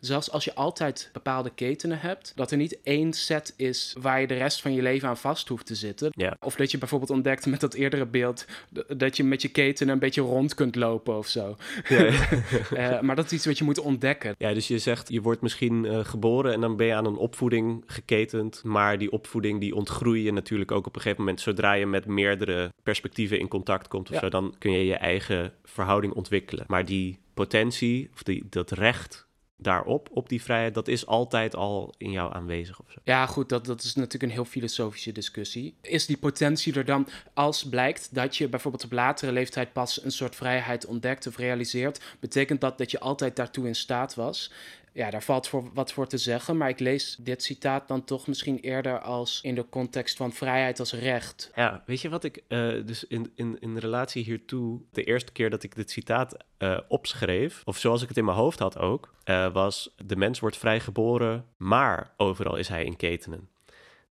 Zelfs 0.00 0.30
als 0.30 0.44
je 0.44 0.54
altijd 0.54 1.10
bepaalde 1.12 1.50
ketenen 1.54 2.00
hebt, 2.00 2.32
dat 2.34 2.50
er 2.50 2.56
niet 2.56 2.78
één 2.82 3.12
set 3.12 3.54
is 3.56 3.94
waar 4.00 4.20
je 4.20 4.26
de 4.26 4.34
rest 4.34 4.62
van 4.62 4.72
je 4.72 4.82
leven 4.82 5.08
aan 5.08 5.16
vast 5.16 5.48
hoeft 5.48 5.66
te 5.66 5.74
zitten. 5.74 6.12
Of 6.40 6.54
dat 6.54 6.70
je 6.70 6.78
bijvoorbeeld 6.78 7.10
ontdekt 7.10 7.46
met 7.46 7.60
dat 7.60 7.74
eerdere 7.74 8.06
beeld 8.06 8.44
dat 8.96 9.16
je 9.16 9.24
met 9.24 9.42
je 9.42 9.48
ketenen 9.48 9.92
een 9.92 9.98
beetje 9.98 10.20
rond 10.20 10.54
kunt 10.54 10.74
lopen 10.74 11.16
of 11.16 11.26
zo. 11.26 11.56
Ja, 11.88 12.06
uh, 12.72 13.00
maar 13.06 13.16
dat 13.16 13.24
is 13.24 13.32
iets 13.32 13.46
wat 13.46 13.58
je 13.58 13.64
moet 13.64 13.78
ontdekken. 13.78 14.34
Ja, 14.38 14.54
dus 14.54 14.68
je 14.68 14.78
zegt 14.78 15.08
je 15.08 15.20
wordt 15.20 15.40
misschien 15.42 15.84
uh, 15.84 15.98
geboren 16.04 16.52
en 16.52 16.60
dan 16.60 16.76
ben 16.76 16.86
je 16.86 16.94
aan 16.94 17.06
een 17.06 17.16
opvoeding 17.16 17.84
geketend. 17.86 18.62
Maar 18.64 18.98
die 18.98 19.12
opvoeding 19.12 19.60
die 19.60 19.74
ontgroei 19.74 20.22
je 20.22 20.32
natuurlijk 20.32 20.70
ook 20.70 20.86
op 20.86 20.94
een 20.94 21.00
gegeven 21.00 21.24
moment. 21.24 21.40
Zodra 21.40 21.72
je 21.72 21.86
met 21.86 22.06
meerdere 22.06 22.72
perspectieven 22.82 23.38
in 23.38 23.48
contact 23.48 23.88
komt 23.88 24.10
of 24.10 24.18
zo, 24.18 24.28
dan 24.28 24.54
kun 24.58 24.72
je 24.72 24.84
je 24.84 24.94
eigen 24.94 25.52
verhouding 25.64 26.12
ontwikkelen. 26.12 26.64
Maar 26.66 26.84
die 26.84 27.18
potentie 27.34 28.10
of 28.14 28.22
die, 28.22 28.46
dat 28.48 28.70
recht 28.70 29.28
daarop, 29.62 30.08
op 30.12 30.28
die 30.28 30.42
vrijheid, 30.42 30.74
dat 30.74 30.88
is 30.88 31.06
altijd 31.06 31.54
al 31.56 31.94
in 31.98 32.10
jou 32.10 32.34
aanwezig 32.34 32.80
of 32.80 32.90
zo. 32.90 32.98
Ja, 33.04 33.26
goed, 33.26 33.48
dat, 33.48 33.64
dat 33.64 33.82
is 33.82 33.94
natuurlijk 33.94 34.22
een 34.22 34.30
heel 34.30 34.44
filosofische 34.44 35.12
discussie. 35.12 35.74
Is 35.82 36.06
die 36.06 36.18
potentie 36.18 36.74
er 36.74 36.84
dan, 36.84 37.08
als 37.34 37.68
blijkt 37.68 38.14
dat 38.14 38.36
je 38.36 38.48
bijvoorbeeld 38.48 38.84
op 38.84 38.92
latere 38.92 39.32
leeftijd 39.32 39.72
pas 39.72 40.04
een 40.04 40.12
soort 40.12 40.36
vrijheid 40.36 40.86
ontdekt 40.86 41.26
of 41.26 41.36
realiseert, 41.36 42.00
betekent 42.20 42.60
dat 42.60 42.78
dat 42.78 42.90
je 42.90 43.00
altijd 43.00 43.36
daartoe 43.36 43.66
in 43.66 43.74
staat 43.74 44.14
was? 44.14 44.52
Ja, 44.92 45.10
daar 45.10 45.22
valt 45.22 45.48
voor, 45.48 45.70
wat 45.74 45.92
voor 45.92 46.06
te 46.06 46.18
zeggen, 46.18 46.56
maar 46.56 46.68
ik 46.68 46.80
lees 46.80 47.16
dit 47.20 47.42
citaat 47.42 47.88
dan 47.88 48.04
toch 48.04 48.26
misschien 48.26 48.58
eerder 48.58 49.00
als 49.00 49.40
in 49.42 49.54
de 49.54 49.68
context 49.68 50.16
van 50.16 50.32
vrijheid 50.32 50.78
als 50.78 50.92
recht. 50.92 51.50
Ja, 51.54 51.82
weet 51.86 52.00
je 52.00 52.08
wat 52.08 52.24
ik 52.24 52.42
uh, 52.48 52.86
dus 52.86 53.04
in, 53.04 53.32
in, 53.34 53.56
in 53.60 53.76
relatie 53.76 54.24
hiertoe, 54.24 54.80
de 54.92 55.04
eerste 55.04 55.32
keer 55.32 55.50
dat 55.50 55.62
ik 55.62 55.74
dit 55.74 55.90
citaat 55.90 56.36
uh, 56.58 56.78
opschreef, 56.88 57.62
of 57.64 57.78
zoals 57.78 58.02
ik 58.02 58.08
het 58.08 58.16
in 58.16 58.24
mijn 58.24 58.36
hoofd 58.36 58.58
had 58.58 58.78
ook, 58.78 59.14
uh, 59.24 59.52
was 59.52 59.94
de 60.04 60.16
mens 60.16 60.40
wordt 60.40 60.56
vrij 60.56 60.80
geboren, 60.80 61.44
maar 61.56 62.14
overal 62.16 62.56
is 62.56 62.68
hij 62.68 62.84
in 62.84 62.96
ketenen. 62.96 63.48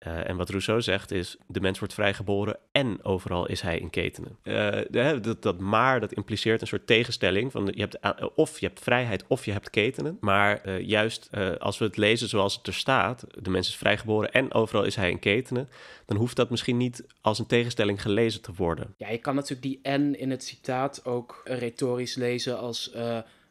Uh, 0.07 0.29
en 0.29 0.37
wat 0.37 0.49
Rousseau 0.49 0.83
zegt 0.83 1.11
is, 1.11 1.37
de 1.47 1.61
mens 1.61 1.79
wordt 1.79 1.95
vrijgeboren 1.95 2.57
en 2.73 3.05
overal 3.05 3.49
is 3.49 3.61
hij 3.61 3.79
in 3.79 3.91
ketenen. 3.91 4.37
Uh, 4.43 5.21
dat, 5.23 5.43
dat, 5.43 5.59
maar, 5.59 6.01
dat 6.01 6.13
impliceert 6.13 6.61
een 6.61 6.67
soort 6.67 6.87
tegenstelling 6.87 7.53
van 7.53 7.71
je 7.75 7.81
hebt 7.81 7.99
uh, 8.21 8.29
of 8.35 8.61
je 8.61 8.67
hebt 8.67 8.81
vrijheid 8.81 9.25
of 9.27 9.45
je 9.45 9.53
hebt 9.53 9.71
ketenen. 9.71 10.17
Maar 10.21 10.81
juist 10.81 11.31
als 11.59 11.79
we 11.79 11.85
het 11.85 11.97
lezen 11.97 12.29
zoals 12.29 12.57
het 12.57 12.67
er 12.67 12.75
staat, 12.75 13.27
de 13.41 13.51
mens 13.51 13.69
is 13.69 13.77
vrijgeboren 13.77 14.33
en 14.33 14.55
overal 14.55 14.85
is 14.85 14.97
hij 14.97 15.11
in 15.11 15.19
ketenen, 15.19 15.69
dan 16.07 16.17
hoeft 16.17 16.37
dat 16.37 16.51
misschien 16.51 16.77
niet 16.77 17.05
als 17.21 17.39
een 17.39 17.47
tegenstelling 17.47 18.03
gelezen 18.03 18.43
te 18.43 18.53
worden. 18.57 18.95
Ja, 18.97 19.09
je 19.09 19.19
kan 19.19 19.35
natuurlijk 19.35 19.63
die 19.63 19.79
en 19.83 20.19
in 20.19 20.31
het 20.31 20.45
citaat 20.45 21.05
ook 21.05 21.41
retorisch 21.45 22.15
lezen 22.15 22.59
als 22.59 22.93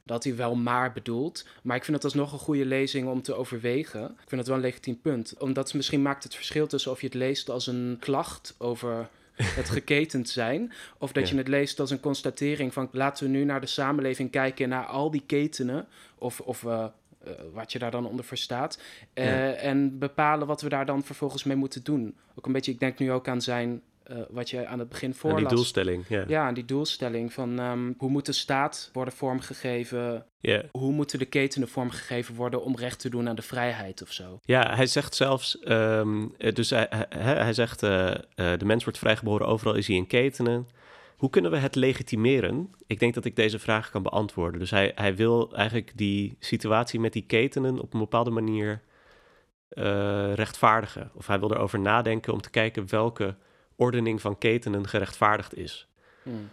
dat 0.04 0.24
hij 0.24 0.36
wel 0.36 0.56
maar 0.56 0.92
bedoelt. 0.92 1.46
Maar 1.64 1.76
ik 1.76 1.84
vind 1.84 1.96
het 1.96 2.06
alsnog 2.06 2.32
een 2.32 2.40
goede 2.40 2.66
lezing 2.66 3.08
om 3.08 3.22
te 3.22 3.34
overwegen. 3.34 4.04
Ik 4.04 4.28
vind 4.28 4.42
het 4.42 4.48
wel 4.48 4.56
een 4.56 4.64
legitiem 4.64 5.02
punt. 5.02 5.36
Omdat 5.40 5.74
misschien 5.74 6.02
maakt 6.02 6.24
het 6.24 6.36
verschil 6.36 6.68
tussen 6.68 6.92
of 6.92 7.00
je 7.00 7.06
het 7.06 7.16
leest 7.16 7.50
als 7.50 7.68
een 7.68 7.98
klacht 8.00 8.56
over 8.58 9.10
het 9.34 9.70
geketend 9.80 10.30
zijn. 10.30 10.74
Of 10.98 11.12
dat 11.12 11.30
je 11.30 11.38
het 11.38 11.48
leest 11.48 11.80
als 11.80 11.92
een 11.92 12.00
constatering 12.00 12.74
van 12.74 12.90
laten 12.92 13.26
we 13.26 13.32
nu 13.32 13.44
naar 13.44 13.62
de 13.62 13.68
samenleving 13.68 14.32
kijken, 14.32 14.70
naar 14.70 14.86
al 14.86 15.12
die 15.12 15.24
ketenen. 15.26 15.88
Of, 16.18 16.40
of 16.40 16.64
uh, 16.64 16.86
uh, 17.28 17.34
wat 17.54 17.72
je 17.72 17.80
daar 17.80 17.92
dan 17.92 18.08
onder 18.08 18.26
verstaat. 18.26 18.80
Uh, 19.14 19.64
En 19.64 20.00
bepalen 20.00 20.48
wat 20.48 20.62
we 20.62 20.70
daar 20.70 20.86
dan 20.86 21.04
vervolgens 21.04 21.44
mee 21.44 21.58
moeten 21.58 21.84
doen. 21.84 22.16
Ook 22.36 22.46
een 22.46 22.52
beetje, 22.52 22.72
ik 22.72 22.80
denk 22.80 23.00
nu 23.00 23.12
ook 23.12 23.28
aan 23.28 23.42
zijn 23.42 23.82
uh, 24.12 24.17
wat 24.30 24.50
je 24.50 24.67
aan 24.67 24.80
het 24.80 24.89
begin 24.89 25.13
voorlas. 25.13 25.41
En 25.41 25.47
die 25.47 25.56
doelstelling, 25.56 26.06
ja. 26.08 26.24
Ja, 26.28 26.45
aan 26.47 26.54
die 26.54 26.65
doelstelling 26.65 27.34
van 27.34 27.60
um, 27.60 27.95
hoe 27.97 28.10
moet 28.10 28.26
de 28.26 28.32
staat 28.32 28.89
worden 28.93 29.13
vormgegeven? 29.13 30.26
Yeah. 30.39 30.63
Hoe 30.71 30.91
moeten 30.91 31.19
de 31.19 31.26
ketenen 31.26 31.67
vormgegeven 31.67 32.36
worden 32.36 32.63
om 32.63 32.76
recht 32.76 33.00
te 33.00 33.10
doen 33.10 33.30
aan 33.30 33.36
de 33.36 33.41
vrijheid 33.41 34.02
of 34.02 34.12
zo? 34.12 34.39
Ja, 34.43 34.76
hij 34.76 34.86
zegt 34.86 35.15
zelfs, 35.15 35.58
um, 35.67 36.34
dus 36.38 36.69
hij, 36.69 36.88
hij, 36.89 37.36
hij 37.36 37.54
zegt, 37.54 37.84
uh, 37.84 38.08
uh, 38.08 38.15
de 38.36 38.65
mens 38.65 38.84
wordt 38.84 39.00
vrijgeboren, 39.00 39.47
overal 39.47 39.76
is 39.76 39.88
hij 39.88 39.95
in 39.95 40.08
ketenen. 40.08 40.67
Hoe 41.17 41.30
kunnen 41.30 41.52
we 41.52 41.58
het 41.58 41.76
legitimeren? 41.76 42.69
Ik 42.88 43.00
denk 43.00 43.13
dat 43.13 43.26
ik 43.26 43.36
deze 43.36 43.60
vraag 43.60 43.89
kan 43.89 44.04
beantwoorden. 44.04 44.60
Dus 44.60 44.71
hij, 44.71 44.91
hij 44.95 45.15
wil 45.15 45.54
eigenlijk 45.56 45.91
die 45.95 46.36
situatie 46.39 47.00
met 47.00 47.13
die 47.13 47.26
ketenen 47.26 47.80
op 47.80 47.93
een 47.93 48.00
bepaalde 48.00 48.30
manier 48.30 48.82
rechtvaardigen. 50.34 51.12
Of 51.13 51.28
hij 51.28 51.39
wil 51.39 51.52
erover 51.52 51.80
nadenken 51.80 52.34
om 52.34 52.41
te 52.41 52.50
kijken 52.50 52.89
welke 52.89 53.36
ordening 53.82 54.22
van 54.22 54.38
ketenen 54.38 54.88
gerechtvaardigd 54.88 55.58
is. 55.58 55.88
Hmm. 56.24 56.50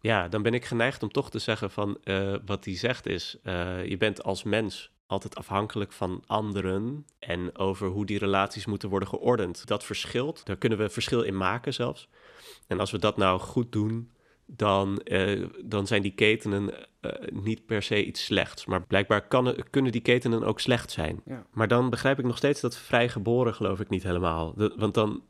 Ja, 0.00 0.28
dan 0.28 0.42
ben 0.42 0.54
ik 0.54 0.64
geneigd 0.64 1.02
om 1.02 1.10
toch 1.10 1.30
te 1.30 1.38
zeggen 1.38 1.70
van 1.70 1.98
uh, 2.04 2.34
wat 2.44 2.64
hij 2.64 2.76
zegt 2.76 3.06
is, 3.06 3.36
uh, 3.42 3.84
je 3.86 3.96
bent 3.96 4.22
als 4.22 4.42
mens 4.42 4.90
altijd 5.06 5.36
afhankelijk 5.36 5.92
van 5.92 6.22
anderen 6.26 7.06
en 7.18 7.58
over 7.58 7.88
hoe 7.88 8.06
die 8.06 8.18
relaties 8.18 8.66
moeten 8.66 8.88
worden 8.88 9.08
geordend. 9.08 9.66
Dat 9.66 9.84
verschilt, 9.84 10.46
daar 10.46 10.56
kunnen 10.56 10.78
we 10.78 10.88
verschil 10.88 11.22
in 11.22 11.36
maken 11.36 11.74
zelfs. 11.74 12.08
En 12.66 12.80
als 12.80 12.90
we 12.90 12.98
dat 12.98 13.16
nou 13.16 13.40
goed 13.40 13.72
doen, 13.72 14.10
dan, 14.46 14.98
eh, 14.98 15.46
dan 15.64 15.86
zijn 15.86 16.02
die 16.02 16.14
ketenen 16.14 16.72
eh, 17.00 17.12
niet 17.32 17.66
per 17.66 17.82
se 17.82 18.04
iets 18.04 18.24
slechts. 18.24 18.66
Maar 18.66 18.82
blijkbaar 18.82 19.28
kan, 19.28 19.54
kunnen 19.70 19.92
die 19.92 20.00
ketenen 20.00 20.42
ook 20.42 20.60
slecht 20.60 20.90
zijn. 20.90 21.20
Ja. 21.24 21.46
Maar 21.52 21.68
dan 21.68 21.90
begrijp 21.90 22.18
ik 22.18 22.24
nog 22.24 22.36
steeds 22.36 22.60
dat 22.60 22.76
vrijgeboren 22.76 23.54
geloof 23.54 23.80
ik 23.80 23.88
niet 23.88 24.02
helemaal. 24.02 24.54
De- 24.54 24.74
want 24.76 24.94
dan, 24.94 25.22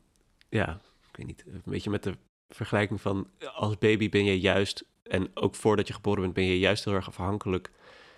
ja, 0.49 0.81
weet 1.19 1.27
niet, 1.27 1.45
een 1.47 1.63
beetje 1.65 1.91
met 1.91 2.03
de 2.03 2.15
vergelijking 2.49 3.01
van 3.01 3.29
als 3.55 3.79
baby 3.79 4.09
ben 4.09 4.25
je 4.25 4.41
juist, 4.41 4.85
en 5.03 5.31
ook 5.35 5.55
voordat 5.55 5.87
je 5.87 5.95
geboren 5.95 6.23
bent, 6.23 6.35
ben 6.35 6.45
je 6.45 6.59
juist 6.59 6.85
heel 6.85 6.95
erg 6.95 7.09
afhankelijk. 7.09 7.71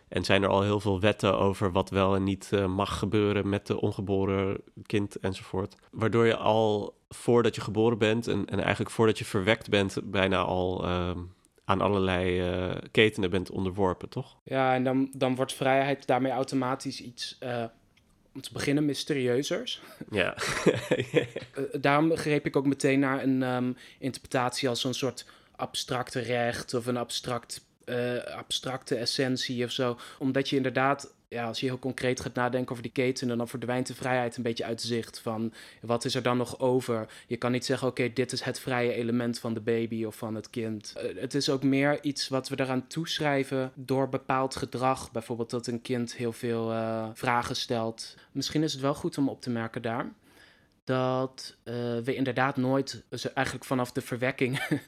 En 0.09 0.25
zijn 0.25 0.43
er 0.43 0.49
al 0.49 0.63
heel 0.63 0.81
veel 0.81 1.01
wetten 1.01 1.39
over 1.39 1.73
wat 1.73 1.91
wel 1.91 2.15
en 2.15 2.25
niet 2.25 2.53
eh, 2.53 2.67
mag 2.67 2.99
gebeuren 2.99 3.49
met 3.49 3.67
de 3.67 3.81
ongeboren 3.81 4.61
kind 4.87 5.17
enzovoort. 5.17 5.77
Waardoor 5.91 6.27
je 6.27 6.37
al 6.37 6.99
voordat 7.09 7.55
je 7.55 7.61
geboren 7.61 7.99
bent 7.99 8.27
en, 8.27 8.47
en 8.47 8.61
eigenlijk 8.61 8.91
voordat 8.91 9.19
je 9.19 9.25
verwekt 9.25 9.69
bent, 9.69 9.99
bijna 10.05 10.39
al 10.39 10.85
ehm, 10.85 11.19
aan 11.65 11.81
allerlei 11.81 12.41
eh, 12.41 12.77
ketenen 12.91 13.31
bent 13.31 13.51
onderworpen, 13.51 14.09
toch? 14.09 14.37
Ja, 14.45 14.75
en 14.75 14.85
dan, 14.85 15.09
dan 15.13 15.35
wordt 15.35 15.53
vrijheid 15.53 16.07
daarmee 16.07 16.33
automatisch 16.33 17.01
iets, 17.01 17.37
eh, 17.39 17.65
om 18.35 18.41
te 18.41 18.53
beginnen, 18.53 18.85
mysterieuzers. 18.85 19.81
Ja. 20.11 20.35
Eh, 21.55 21.63
daarom 21.81 22.17
greep 22.17 22.47
ik 22.47 22.57
ook 22.57 22.67
meteen 22.67 23.01
naar 23.01 23.23
een 23.23 23.43
ehm, 23.43 23.73
interpretatie 23.99 24.69
als 24.69 24.81
zo'n 24.81 24.95
soort 24.95 25.25
abstracte 25.57 26.21
recht 26.21 26.75
of 26.75 26.87
een 26.87 26.97
abstract, 26.97 27.65
eh, 27.85 28.17
abstracte 28.25 28.97
essentie 28.97 29.65
of 29.65 29.71
zo. 29.71 29.99
Omdat 30.19 30.49
je 30.49 30.57
inderdaad, 30.57 31.15
ja, 31.31 31.47
als 31.47 31.61
je 31.61 31.67
heel 31.67 31.79
concreet 31.79 32.21
gaat 32.21 32.35
nadenken 32.35 32.71
over 32.71 32.83
die 32.83 32.93
ketenen, 32.93 33.39
dan 33.39 33.49
verdwijnt 33.49 33.87
de 33.87 33.95
vrijheid 33.95 34.37
een 34.37 34.43
beetje 34.43 34.65
uit 34.65 34.83
zicht 34.83 35.19
van 35.19 35.53
wat 35.81 36.05
is 36.05 36.15
er 36.15 36.23
dan 36.23 36.37
nog 36.37 36.59
over. 36.59 37.09
Je 37.27 37.37
kan 37.37 37.53
niet 37.53 37.65
zeggen, 37.65 37.89
oké, 37.89 38.13
dit 38.13 38.33
is 38.33 38.43
het 38.43 38.61
vrije 38.61 38.93
element 38.93 39.39
van 39.39 39.55
de 39.55 39.61
baby 39.61 40.05
of 40.05 40.17
van 40.17 40.35
het 40.35 40.51
kind. 40.51 40.93
Eh, 40.97 41.21
het 41.21 41.35
is 41.35 41.51
ook 41.51 41.63
meer 41.63 42.03
iets 42.05 42.29
wat 42.29 42.49
we 42.49 42.61
eraan 42.61 42.87
toeschrijven 42.87 43.73
door 43.75 44.09
bepaald 44.09 44.57
gedrag. 44.57 45.13
Bijvoorbeeld 45.13 45.51
dat 45.51 45.67
een 45.67 45.83
kind 45.83 46.15
heel 46.15 46.33
veel 46.33 46.73
eh, 46.73 47.09
vragen 47.15 47.57
stelt. 47.57 48.17
Misschien 48.33 48.63
is 48.63 48.73
het 48.73 48.83
wel 48.83 48.95
goed 48.95 49.19
om 49.19 49.29
op 49.29 49.41
te 49.41 49.51
merken 49.51 49.83
daar 49.83 50.13
dat 50.91 51.57
eh, 51.63 51.75
we 52.05 52.15
inderdaad 52.15 52.57
nooit, 52.57 53.03
dus 53.09 53.33
eigenlijk 53.33 53.67
vanaf 53.67 53.93
de 53.93 54.01
verwekking, 54.01 54.59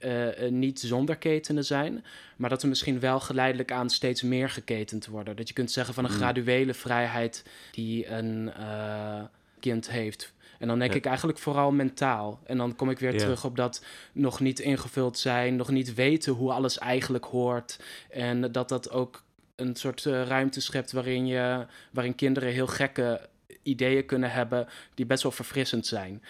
eh, 0.00 0.46
eh, 0.46 0.52
niet 0.52 0.80
zonder 0.80 1.16
ketenen 1.16 1.64
zijn. 1.64 2.04
Maar 2.36 2.50
dat 2.50 2.62
we 2.62 2.68
misschien 2.68 3.00
wel 3.00 3.20
geleidelijk 3.20 3.72
aan 3.72 3.90
steeds 3.90 4.22
meer 4.22 4.50
geketend 4.50 5.06
worden. 5.06 5.36
Dat 5.36 5.48
je 5.48 5.54
kunt 5.54 5.70
zeggen 5.70 5.94
van 5.94 6.04
een 6.04 6.10
Mm. 6.10 6.16
graduele 6.16 6.74
vrijheid 6.74 7.44
die 7.72 8.06
een 8.08 8.52
eh, 8.52 9.22
kind 9.60 9.90
heeft. 9.90 10.32
En 10.58 10.68
dan 10.68 10.78
denk 10.78 10.90
Ja. 10.90 10.96
ik 10.96 11.06
eigenlijk 11.06 11.38
vooral 11.38 11.72
mentaal. 11.72 12.40
En 12.44 12.56
dan 12.56 12.76
kom 12.76 12.90
ik 12.90 12.98
weer 12.98 13.12
Ja. 13.12 13.18
terug 13.18 13.44
op 13.44 13.56
dat 13.56 13.84
nog 14.12 14.40
niet 14.40 14.60
ingevuld 14.60 15.18
zijn, 15.18 15.56
nog 15.56 15.70
niet 15.70 15.94
weten 15.94 16.32
hoe 16.32 16.52
alles 16.52 16.78
eigenlijk 16.78 17.24
hoort. 17.24 17.78
En 18.10 18.52
dat 18.52 18.68
dat 18.68 18.90
ook 18.90 19.22
een 19.56 19.76
soort 19.76 20.06
eh, 20.06 20.22
ruimte 20.22 20.60
schept 20.60 20.92
waarin, 20.92 21.26
je, 21.26 21.66
waarin 21.90 22.14
kinderen 22.14 22.52
heel 22.52 22.66
gekke 22.66 23.28
ideeën 23.62 24.06
kunnen 24.06 24.30
hebben 24.30 24.66
die 24.94 25.06
best 25.06 25.22
wel 25.22 25.32
verfrissend 25.32 25.86
zijn. 25.86 26.22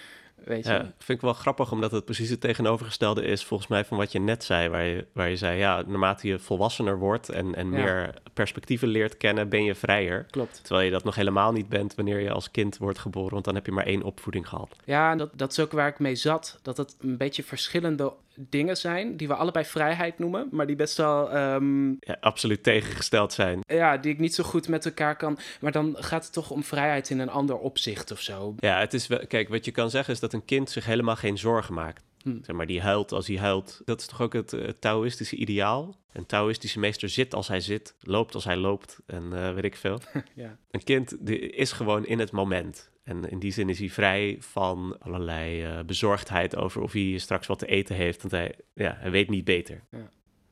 Weet 0.45 0.65
je? 0.65 0.73
Ja, 0.73 0.81
vind 0.81 1.19
ik 1.19 1.21
wel 1.21 1.33
grappig, 1.33 1.73
omdat 1.73 1.93
het 1.93 2.05
precies 2.05 2.31
het 2.31 2.41
tegenovergestelde 2.41 3.23
is, 3.23 3.45
volgens 3.45 3.69
mij, 3.69 3.85
van 3.85 3.97
wat 3.99 4.13
je 4.13 4.19
net 4.21 4.45
zei. 4.45 4.69
Waar 4.69 4.85
je, 4.85 5.07
waar 5.13 5.29
je 5.29 5.37
zei, 5.37 5.59
ja, 5.59 5.83
naarmate 5.87 6.29
je 6.29 6.39
volwassener 6.39 6.99
wordt 6.99 7.29
en, 7.29 7.55
en 7.55 7.71
Ja. 7.71 7.73
meer 7.73 8.15
perspectieven 8.33 8.89
leert 8.89 9.17
kennen, 9.17 9.49
ben 9.49 9.65
je 9.65 9.75
vrijer. 9.75 10.27
Klopt. 10.31 10.61
Terwijl 10.65 10.85
je 10.85 10.93
dat 10.93 11.05
nog 11.05 11.15
helemaal 11.15 11.53
niet 11.53 11.69
bent 11.69 11.95
wanneer 11.95 12.21
je 12.21 12.31
als 12.31 12.51
kind 12.51 12.77
wordt 12.79 12.99
geboren, 12.99 13.33
want 13.33 13.45
dan 13.45 13.55
heb 13.55 13.67
je 13.67 13.73
maar 13.73 13.87
één 13.87 14.03
opvoeding 14.03 14.49
gehad. 14.49 14.77
Ja, 14.85 15.11
en 15.11 15.19
dat, 15.19 15.31
dat 15.35 15.51
is 15.51 15.61
ook 15.61 15.73
waar 15.73 15.89
ik 15.89 15.99
mee 15.99 16.15
zat. 16.15 16.59
Dat 16.63 16.77
het 16.77 16.97
een 17.01 17.17
beetje 17.17 17.43
verschillende 17.43 18.13
dingen 18.37 18.77
zijn 18.77 19.17
die 19.17 19.29
we 19.29 19.35
allebei 19.35 19.65
vrijheid 19.65 20.19
noemen, 20.19 20.49
maar 20.51 20.67
die 20.67 20.77
best 20.77 20.97
wel, 20.97 21.31
ehm, 21.31 21.89
Ja, 21.89 22.17
absoluut 22.21 22.63
tegengesteld 22.63 23.33
zijn. 23.33 23.61
ja, 23.67 23.97
die 23.97 24.13
ik 24.13 24.19
niet 24.19 24.35
zo 24.35 24.45
goed 24.45 24.69
met 24.69 24.85
elkaar 24.85 25.17
kan. 25.17 25.39
Maar 25.61 25.73
dan 25.73 25.97
gaat 25.99 26.25
het 26.25 26.33
toch 26.33 26.51
om 26.51 26.63
vrijheid 26.65 27.11
in 27.11 27.19
een 27.19 27.31
ander 27.31 27.59
opzicht 27.59 28.11
of 28.11 28.21
zo. 28.21 28.55
Ja, 28.59 28.79
het 28.79 28.95
is 28.95 29.07
wel, 29.07 29.27
kijk, 29.27 29.49
wat 29.49 29.65
je 29.65 29.71
kan 29.71 29.91
zeggen 29.91 30.15
is 30.15 30.21
dat 30.21 30.33
een 30.33 30.45
kind 30.45 30.71
zich 30.71 30.87
helemaal 30.87 31.17
geen 31.17 31.39
zorgen 31.39 31.75
maakt. 31.75 32.03
Hm. 32.23 32.43
Zeg 32.43 32.57
maar, 32.57 32.67
die 32.67 32.81
huilt 32.81 33.13
als 33.13 33.27
hij 33.27 33.39
huilt. 33.39 33.83
Dat 33.85 34.01
is 34.01 34.07
toch 34.07 34.21
ook 34.21 34.33
het, 34.33 34.53
eh, 34.53 34.69
Taoïstische 34.69 35.37
ideaal? 35.37 35.97
Een 36.13 36.27
Taoïstische 36.27 36.79
meester 36.79 37.09
zit 37.09 37.35
als 37.35 37.49
hij 37.49 37.61
zit, 37.61 37.95
loopt 38.01 38.35
als 38.35 38.45
hij 38.45 38.57
loopt 38.57 38.99
en 39.07 39.33
eh, 39.33 39.55
weet 39.55 39.65
ik 39.65 39.77
veel. 39.77 40.01
Ja. 40.35 40.59
Een 40.71 40.85
kind 40.85 41.17
die 41.21 41.39
is 41.39 41.73
gewoon 41.73 42.07
in 42.07 42.19
het 42.19 42.33
moment. 42.33 42.91
En 43.03 43.31
in 43.31 43.39
die 43.39 43.53
zin 43.53 43.69
is 43.69 43.79
hij 43.79 43.91
vrij 43.91 44.37
van 44.41 44.97
allerlei 44.99 45.63
eh, 45.63 45.85
bezorgdheid 45.87 46.57
over 46.57 46.83
of 46.83 46.93
hij 46.93 47.19
straks 47.19 47.47
wat 47.47 47.59
te 47.59 47.67
eten 47.67 47.97
heeft. 47.97 48.23
Want 48.23 48.33
hij, 48.33 48.55
ja, 48.75 48.97
hij 48.99 49.11
weet 49.11 49.29
niet 49.29 49.45
beter. 49.45 49.83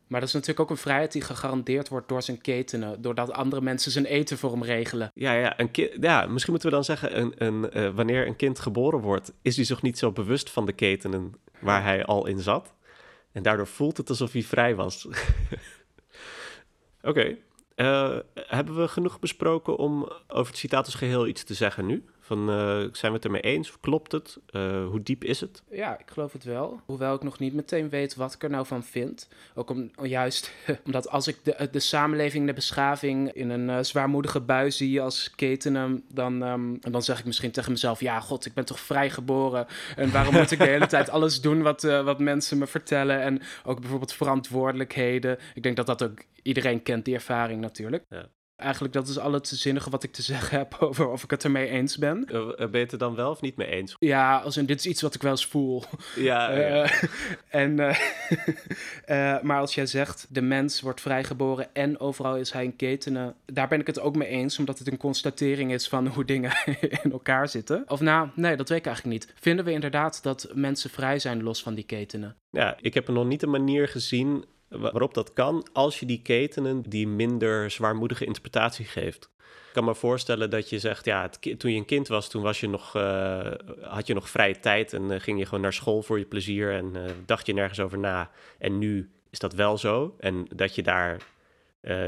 Maar 0.07 0.21
dat 0.21 0.29
is 0.29 0.35
natuurlijk 0.35 0.61
ook 0.61 0.71
een 0.71 0.83
vrijheid 0.83 1.13
die 1.13 1.23
gegarandeerd 1.23 1.89
wordt 1.89 2.09
door 2.09 2.23
zijn 2.23 2.41
ketenen, 2.41 3.03
doordat 3.03 3.33
andere 3.33 3.63
mensen 3.63 3.93
zijn 3.93 4.05
eten 4.05 4.39
voor 4.39 4.51
hem 4.51 4.63
regelen. 4.63 5.11
Ja, 5.15 5.33
ja, 5.33 5.61
een 5.61 5.71
ja 6.01 6.27
misschien 6.27 6.53
moeten 6.53 6.71
we 6.71 6.75
dan 6.75 6.85
zeggen, 6.85 7.21
een, 7.21 7.35
een, 7.37 7.95
wanneer 7.95 8.27
een 8.27 8.37
kind 8.37 8.59
geboren 8.59 9.01
wordt, 9.01 9.33
is 9.43 9.57
hij 9.57 9.65
zich 9.65 9.83
niet 9.83 9.99
zo 9.99 10.13
bewust 10.13 10.51
van 10.51 10.67
de 10.67 10.73
ketenen 10.73 11.35
waar 11.61 11.83
hij 11.83 12.05
al 12.05 12.27
in 12.27 12.41
zat. 12.41 12.75
En 13.33 13.43
daardoor 13.43 13.67
voelt 13.67 13.97
het 13.97 14.09
alsof 14.09 14.33
hij 14.33 14.43
vrij 14.43 14.75
was. 14.75 15.09
Oké, 17.03 17.37
eh, 17.75 18.19
hebben 18.35 18.77
we 18.77 18.89
genoeg 18.89 19.19
besproken 19.19 19.77
om 19.77 20.13
over 20.29 20.51
het 20.53 20.61
citaat 20.61 20.85
als 20.85 20.95
geheel 20.95 21.27
iets 21.27 21.45
te 21.45 21.55
zeggen 21.55 21.87
nu? 21.87 22.05
Van, 22.31 22.51
eh, 22.51 22.79
zijn 22.93 23.13
we 23.13 23.17
het 23.17 23.25
ermee 23.25 23.41
eens? 23.41 23.81
Klopt 23.81 24.13
het? 24.13 24.39
Eh, 24.47 24.87
hoe 24.87 25.03
diep 25.03 25.25
is 25.25 25.41
het? 25.41 25.63
Ja, 25.71 25.99
ik 25.99 26.11
geloof 26.11 26.33
het 26.33 26.45
wel. 26.45 26.81
Hoewel 26.87 27.15
ik 27.15 27.23
nog 27.23 27.39
niet 27.39 27.55
meteen 27.55 27.89
weet 27.89 28.15
wat 28.15 28.35
ik 28.35 28.43
er 28.43 28.51
nou 28.51 28.67
van 28.67 28.83
vind. 28.83 29.29
Ook 29.55 29.71
om, 29.71 29.91
juist 30.03 30.53
omdat 30.87 31.09
als 31.09 31.29
ik 31.29 31.37
de, 31.43 31.69
de 31.71 31.81
samenleving, 31.81 32.47
de 32.47 32.53
beschaving 32.53 33.33
in 33.33 33.51
een 33.51 33.71
eh, 33.71 33.83
zwaarmoedige 33.83 34.41
bui 34.41 34.71
zie 34.71 35.01
als 35.01 35.31
ketenen, 35.31 36.05
dan, 36.13 36.43
ehm, 36.43 36.93
dan 36.93 37.03
zeg 37.03 37.19
ik 37.19 37.25
misschien 37.25 37.51
tegen 37.51 37.73
mezelf: 37.73 38.01
Ja, 38.01 38.21
god, 38.21 38.47
ik 38.47 38.55
ben 38.55 38.65
toch 38.65 38.81
vrijgeboren. 38.81 39.67
En 39.97 40.13
waarom 40.13 40.35
moet 40.35 40.51
ik 40.51 40.59
de 40.59 40.65
hele 40.65 40.87
tijd 40.87 41.11
alles 41.11 41.41
doen 41.41 41.63
wat, 41.63 41.83
wat 41.83 42.19
mensen 42.19 42.59
me 42.59 42.67
vertellen? 42.67 43.21
En 43.21 43.41
ook 43.65 43.81
bijvoorbeeld 43.81 44.13
verantwoordelijkheden. 44.13 45.39
Ik 45.55 45.63
denk 45.63 45.77
dat 45.77 45.87
dat 45.87 46.03
ook 46.03 46.23
iedereen 46.43 46.83
kent, 46.83 47.05
die 47.05 47.15
ervaring 47.15 47.61
natuurlijk. 47.61 48.05
Ja. 48.09 48.29
Eigenlijk, 48.61 48.95
dat 48.95 49.09
is 49.09 49.19
al 49.19 49.33
het 49.33 49.49
zinnige 49.49 49.91
wat 49.91 50.03
ik 50.03 50.13
te 50.13 50.23
zeggen 50.23 50.59
heb 50.59 50.77
over 50.81 51.09
of 51.09 51.23
ik 51.23 51.31
het 51.31 51.45
ermee 51.45 51.69
eens 51.69 51.99
ben. 51.99 52.25
Eh, 52.25 52.47
ben 52.57 52.71
je 52.71 52.79
het 52.79 52.93
er 52.93 52.99
dan 52.99 53.15
wel 53.15 53.31
of 53.31 53.41
niet 53.41 53.57
mee 53.57 53.69
eens? 53.69 53.97
Ja, 53.99 54.39
als 54.39 54.57
in 54.57 54.67
dit 54.67 54.79
is 54.79 54.87
iets 54.87 55.03
wat 55.03 55.15
ik 55.15 55.23
wel 55.23 55.31
eens 55.31 55.47
voel. 55.47 55.83
Ja, 56.17 56.51
ja. 56.57 56.83
Eh, 56.83 57.03
en, 57.63 57.79
eh, 57.79 57.99
eh, 59.05 59.43
maar 59.43 59.61
als 59.61 59.75
jij 59.75 59.87
zegt, 59.87 60.27
de 60.29 60.43
mens 60.43 60.81
wordt 60.81 61.01
vrijgeboren 61.01 61.75
en 61.75 62.01
overal 62.01 62.37
is 62.37 62.53
hij 62.53 62.65
in 62.65 62.77
ketenen, 62.77 63.35
daar 63.47 63.69
ben 63.69 63.81
ik 63.81 63.87
het 63.87 64.01
ook 64.01 64.17
mee 64.17 64.29
eens, 64.29 64.59
omdat 64.59 64.79
het 64.79 64.91
een 64.91 64.97
constatering 64.97 65.73
is 65.73 65.89
van 65.89 66.07
hoe 66.07 66.25
dingen 66.25 66.53
in 67.03 67.13
elkaar 67.13 67.49
zitten. 67.49 67.85
Of 67.87 68.01
nou, 68.01 68.29
nee, 68.35 68.57
dat 68.57 68.69
weet 68.69 68.79
ik 68.79 68.87
eigenlijk 68.87 69.17
niet. 69.17 69.35
Vinden 69.41 69.65
we 69.65 69.73
inderdaad 69.73 70.23
dat 70.23 70.51
mensen 70.55 70.91
vrij 70.91 71.19
zijn 71.19 71.43
los 71.43 71.63
van 71.63 71.75
die 71.75 71.85
ketenen? 71.85 72.37
Ja, 72.51 72.77
ik 72.81 72.95
heb 72.95 73.07
er 73.07 73.13
nog 73.13 73.27
niet 73.27 73.43
een 73.43 73.51
manier 73.51 73.89
gezien 73.89 74.45
waarop 74.71 75.15
dat 75.15 75.33
kan 75.33 75.67
als 75.73 76.01
je 76.01 76.07
die 76.07 76.23
ketenen 76.23 76.83
die 76.83 77.09
minder 77.09 77.71
zwaarmoedige 77.71 78.25
interpretatie 78.25 78.85
geeft. 78.85 79.31
Ik 79.71 79.77
kan 79.77 79.85
me 79.85 79.95
voorstellen 79.95 80.51
dat 80.51 80.69
je 80.69 80.79
zegt, 80.79 81.05
ja, 81.05 81.29
toen 81.29 81.71
je 81.71 81.79
een 81.79 81.85
kind 81.85 82.09
was, 82.09 82.29
toen 82.29 82.43
was 82.43 82.61
je 82.61 82.69
nog, 82.69 82.95
eh, 82.95 83.53
had 83.81 84.07
je 84.07 84.15
nog 84.15 84.31
vrije 84.31 84.61
tijd 84.61 84.93
en 84.93 85.11
eh, 85.11 85.21
ging 85.21 85.39
je 85.39 85.45
gewoon 85.45 85.61
naar 85.61 85.73
school 85.73 86.03
voor 86.03 86.19
je 86.19 86.25
plezier 86.25 86.73
en 86.73 86.97
eh, 86.97 87.13
dacht 87.27 87.47
je 87.47 87.55
nergens 87.55 87.81
over 87.81 87.99
na. 87.99 88.31
En 88.59 88.79
nu 88.79 89.11
is 89.31 89.39
dat 89.39 89.53
wel 89.53 89.79
zo. 89.79 90.17
En 90.19 90.47
dat 90.55 90.75
je 90.75 90.83
daar, 90.83 91.21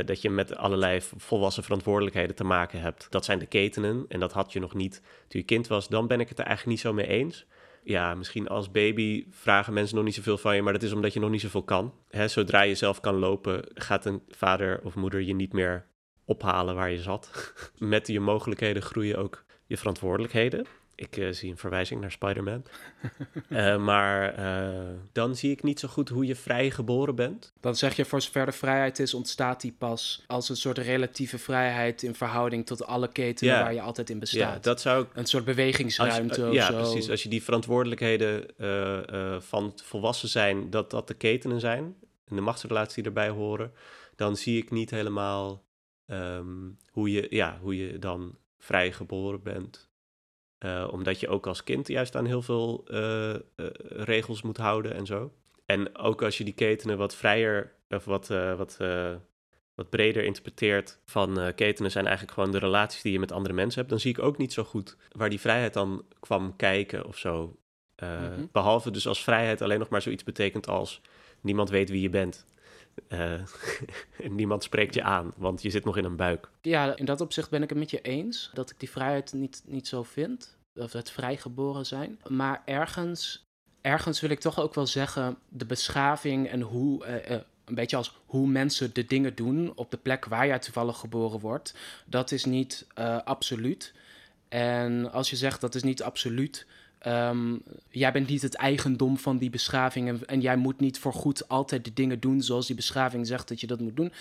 dat 0.05 0.23
je 0.23 0.31
met 0.31 0.57
allerlei 0.57 1.01
volwassen 1.17 1.63
verantwoordelijkheden 1.63 2.35
te 2.35 2.45
maken 2.45 2.81
hebt. 2.81 3.07
Dat 3.11 3.25
zijn 3.25 3.39
de 3.39 3.47
ketenen 3.47 4.05
en 4.09 4.21
dat 4.21 4.33
had 4.33 4.53
je 4.53 4.61
nog 4.61 4.75
niet 4.75 5.03
toen 5.29 5.41
je 5.41 5.43
kind 5.43 5.67
was. 5.67 5.89
Dan 5.89 6.07
ben 6.07 6.21
ik 6.21 6.29
het 6.29 6.39
er 6.39 6.45
eigenlijk 6.45 6.77
niet 6.77 6.87
zo 6.87 6.93
mee 6.93 7.07
eens 7.07 7.47
ja, 7.83 8.15
misschien 8.15 8.49
als 8.49 8.71
baby 8.71 9.27
vragen 9.31 9.73
mensen 9.73 9.97
nog 9.97 10.05
niet 10.05 10.15
zoveel 10.15 10.39
van 10.39 10.55
je, 10.55 10.63
maar 10.63 10.73
dat 10.73 10.83
is 10.83 10.93
omdat 10.93 11.13
je 11.13 11.21
nog 11.21 11.31
niet 11.31 11.41
zoveel 11.41 11.63
kan. 11.63 11.95
Hè, 12.09 12.29
zodra 12.29 12.63
je 12.63 12.75
zelf 12.75 13.01
kan 13.01 13.15
lopen, 13.15 13.65
gaat 13.75 14.05
een 14.05 14.23
vader 14.29 14.81
of 14.83 14.95
moeder 14.95 15.21
je 15.21 15.35
niet 15.35 15.53
meer 15.53 15.87
ophalen 16.25 16.75
waar 16.75 16.91
je 16.91 17.03
zat. 17.03 17.53
Met 17.79 18.07
je 18.07 18.21
mogelijkheden 18.21 18.83
groeien 18.83 19.19
ook 19.19 19.45
je 19.67 19.77
verantwoordelijkheden. 19.77 20.67
Ik 20.95 21.17
eh, 21.17 21.29
zie 21.31 21.51
een 21.51 21.57
verwijzing 21.57 22.01
naar 22.01 22.11
Spider-Man. 22.11 22.63
Eh, 23.49 23.77
maar 23.85 24.35
eh, 24.35 24.89
dan 25.13 25.37
zie 25.37 25.51
ik 25.51 25.63
niet 25.63 25.81
zo 25.81 25.89
goed 25.89 26.09
hoe 26.09 26.27
je 26.27 26.35
vrij 26.37 26.71
geboren 26.71 27.15
bent. 27.15 27.53
Dan 27.61 27.77
zeg 27.77 27.97
je, 27.97 28.05
voor 28.05 28.21
zover 28.23 28.47
de 28.47 28.53
vrijheid 28.53 28.99
is, 28.99 29.15
ontstaat 29.15 29.61
die 29.61 29.75
pas 29.79 30.25
als 30.27 30.49
een 30.49 30.57
soort 30.57 30.79
relatieve 30.79 31.39
vrijheid 31.39 32.03
in 32.03 32.15
verhouding 32.15 32.67
tot 32.67 32.85
alle 32.87 33.09
ketenen 33.09 33.55
Ja. 33.55 33.63
waar 33.63 33.75
je 33.75 33.81
altijd 33.81 34.09
in 34.11 34.15
Ja, 34.15 34.21
bestaat. 34.21 34.65
dat 34.65 34.81
zou 34.81 35.03
ik 35.05 35.09
Een 35.15 35.27
soort 35.27 35.45
je- 35.45 35.51
bewegingsruimte 35.55 36.47
of 36.47 36.53
ja, 36.53 36.67
zo. 36.67 36.77
precies. 36.77 37.11
Als 37.11 37.23
je 37.23 37.29
die 37.29 37.43
verantwoordelijkheden 37.43 38.47
van 39.43 39.65
het 39.65 39.83
volwassen 39.83 40.29
zijn, 40.29 40.71
dat 40.71 40.91
dat 40.91 41.09
de 41.09 41.15
ketenen 41.15 41.61
zijn 41.61 41.95
en 42.25 42.37
de 42.37 42.43
machtsrelaties 42.43 42.95
die 42.95 43.05
erbij 43.05 43.29
horen, 43.29 43.73
dan 44.17 44.37
zie 44.37 44.59
ik 44.63 44.71
niet 44.71 44.91
helemaal 44.91 45.65
ehm, 46.07 46.71
hoe, 46.91 47.11
je, 47.13 47.27
ja, 47.31 47.59
hoe 47.61 47.77
je 47.77 47.99
dan 47.99 48.39
vrij 48.59 48.93
geboren 48.93 49.43
bent. 49.43 49.91
Eh, 50.63 50.89
omdat 50.91 51.21
je 51.21 51.29
ook 51.29 51.47
als 51.47 51.65
kind 51.65 51.89
juist 51.89 52.17
aan 52.17 52.27
heel 52.27 52.43
veel 52.43 52.85
eh, 52.87 53.35
eh, 53.35 53.41
regels 53.87 54.43
moet 54.43 54.57
houden 54.57 54.95
en 54.95 55.07
zo. 55.07 55.33
En 55.67 55.97
ook 55.99 56.23
als 56.23 56.39
je 56.39 56.45
die 56.45 56.55
ketenen 56.55 56.99
wat 56.99 57.15
vrijer 57.15 57.73
of 57.89 58.05
wat, 58.05 58.27
wat, 58.57 58.77
wat 59.75 59.91
breder 59.91 60.25
interpreteert 60.25 60.99
van 61.05 61.53
ketenen 61.55 61.91
zijn 61.91 62.05
eigenlijk 62.07 62.35
gewoon 62.35 62.53
de 62.53 62.59
relaties 62.59 63.03
die 63.03 63.13
je 63.13 63.19
met 63.19 63.33
andere 63.33 63.55
mensen 63.55 63.79
hebt, 63.79 63.91
dan 63.91 64.01
zie 64.01 64.11
ik 64.11 64.19
ook 64.19 64.39
niet 64.39 64.53
zo 64.53 64.65
goed 64.65 64.97
waar 65.13 65.31
die 65.31 65.41
vrijheid 65.41 65.73
dan 65.73 66.05
kwam 66.21 66.57
kijken 66.57 67.07
of 67.07 67.19
zo. 67.19 67.57
Mm-hmm. 67.97 68.49
Behalve 68.53 68.91
dus 68.91 69.07
als 69.07 69.23
vrijheid 69.23 69.63
alleen 69.63 69.79
nog 69.79 69.89
maar 69.89 70.03
zoiets 70.03 70.25
betekent 70.25 70.69
als 70.69 71.01
niemand 71.41 71.71
weet 71.71 71.91
wie 71.91 72.03
je 72.03 72.11
bent. 72.11 72.45
niemand 74.29 74.63
spreekt 74.63 74.95
je 74.95 75.03
aan, 75.03 75.33
want 75.37 75.63
je 75.63 75.71
zit 75.71 75.85
nog 75.85 75.97
in 75.97 76.05
een 76.05 76.17
buik. 76.17 76.49
Ja, 76.61 76.97
in 76.97 77.05
dat 77.05 77.21
opzicht 77.21 77.51
ben 77.51 77.63
ik 77.63 77.69
het 77.69 77.79
met 77.79 77.91
je 77.91 78.01
eens 78.01 78.51
dat 78.55 78.71
ik 78.71 78.81
die 78.81 78.91
vrijheid 78.91 79.33
niet, 79.33 79.63
niet 79.67 79.89
zo 79.89 80.03
vind. 80.03 80.57
Of 80.75 80.93
het 80.93 81.11
vrijgeboren 81.11 81.87
zijn. 81.87 82.21
Maar 82.29 82.63
ergens 82.65 83.47
ergens 83.83 84.21
wil 84.21 84.31
ik 84.31 84.41
toch 84.41 84.61
ook 84.61 84.75
wel 84.75 84.87
zeggen, 84.87 85.39
de 85.49 85.67
beschaving 85.67 86.49
en 86.49 86.61
hoe, 86.61 87.07
uh, 87.07 87.31
uh, 87.31 87.41
een 87.65 87.75
beetje 87.75 87.97
als 87.97 88.17
hoe 88.27 88.47
mensen 88.47 88.95
de 88.95 89.05
dingen 89.05 89.35
doen 89.35 89.73
op 89.75 89.91
de 89.91 89.97
plek 89.97 90.25
waar 90.25 90.47
jij 90.47 90.59
toevallig 90.59 90.99
geboren 90.99 91.41
wordt, 91.41 91.75
dat 92.07 92.31
is 92.31 92.45
niet 92.45 92.87
absoluut. 93.25 93.95
En 94.49 95.13
als 95.13 95.31
je 95.31 95.37
zegt 95.37 95.61
dat 95.61 95.75
is 95.75 95.83
niet 95.83 96.03
absoluut, 96.03 96.67
Um, 97.07 97.63
jij 97.91 98.13
bent 98.13 98.29
niet 98.29 98.43
het 98.43 98.55
eigendom 98.55 99.19
van 99.19 99.39
die 99.39 99.51
beschaving 99.51 100.21
en, 100.27 100.41
jij 100.41 100.57
moet 100.57 100.81
niet 100.81 100.99
voor 100.99 101.13
goed 101.13 101.49
altijd 101.49 101.85
de 101.85 101.93
dingen 101.93 102.21
doen 102.21 102.43
zoals 102.43 102.67
die 102.67 102.77
beschaving 102.77 103.27
zegt 103.27 103.49
dat 103.49 103.61
je 103.61 103.67
dat 103.67 103.81
moet 103.81 103.97
doen. 103.97 104.13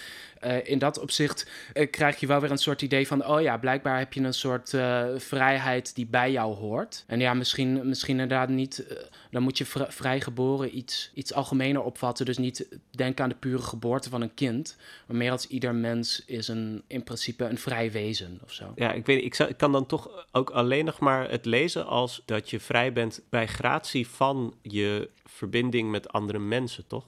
Uh, 0.45 0.67
in 0.67 0.79
dat 0.79 0.99
opzicht 0.99 1.49
uh, 1.73 1.89
krijg 1.89 2.19
je 2.19 2.27
wel 2.27 2.39
weer 2.39 2.51
een 2.51 2.57
soort 2.57 2.81
idee 2.81 3.07
van, 3.07 3.25
oh 3.25 3.41
ja, 3.41 3.57
blijkbaar 3.57 3.97
heb 3.97 4.13
je 4.13 4.21
een 4.21 4.33
soort 4.33 4.73
uh, 4.73 5.05
vrijheid 5.17 5.95
die 5.95 6.05
bij 6.05 6.31
jou 6.31 6.55
hoort. 6.55 7.03
En 7.07 7.19
ja, 7.19 7.33
misschien, 7.33 7.87
misschien 7.87 8.19
inderdaad 8.19 8.49
niet, 8.49 8.85
dan 9.31 9.43
moet 9.43 9.57
je 9.57 9.65
vr 9.65 9.83
vrijgeboren 9.87 10.77
iets, 10.77 11.11
iets 11.13 11.33
algemener 11.33 11.81
opvatten. 11.81 12.25
Dus 12.25 12.37
niet 12.37 12.67
denken 12.91 13.23
aan 13.23 13.29
de 13.29 13.35
pure 13.35 13.61
geboorte 13.61 14.09
van 14.09 14.21
een 14.21 14.33
kind, 14.33 14.77
maar 15.05 15.17
meer 15.17 15.31
als 15.31 15.47
ieder 15.47 15.75
mens 15.75 16.23
is 16.25 16.47
een, 16.47 16.83
in 16.87 17.03
principe 17.03 17.45
een 17.45 17.57
vrij 17.57 17.91
wezen 17.91 18.39
of 18.43 18.53
zo. 18.53 18.71
Ja, 18.75 18.91
ik 18.91 19.05
weet 19.05 19.39
ik 19.39 19.57
kan 19.57 19.71
dan 19.71 19.85
toch 19.85 20.25
ook 20.31 20.49
alleen 20.49 20.85
nog 20.85 20.99
maar 20.99 21.29
het 21.29 21.45
lezen 21.45 21.85
als 21.85 22.21
dat 22.25 22.49
je 22.49 22.59
vrij 22.71 22.93
bent 22.93 23.21
bij 23.29 23.47
gratie 23.47 24.07
van 24.07 24.53
je 24.61 25.09
verbinding 25.25 25.91
met 25.91 26.09
andere 26.09 26.39
mensen, 26.39 26.87
toch? 26.87 27.05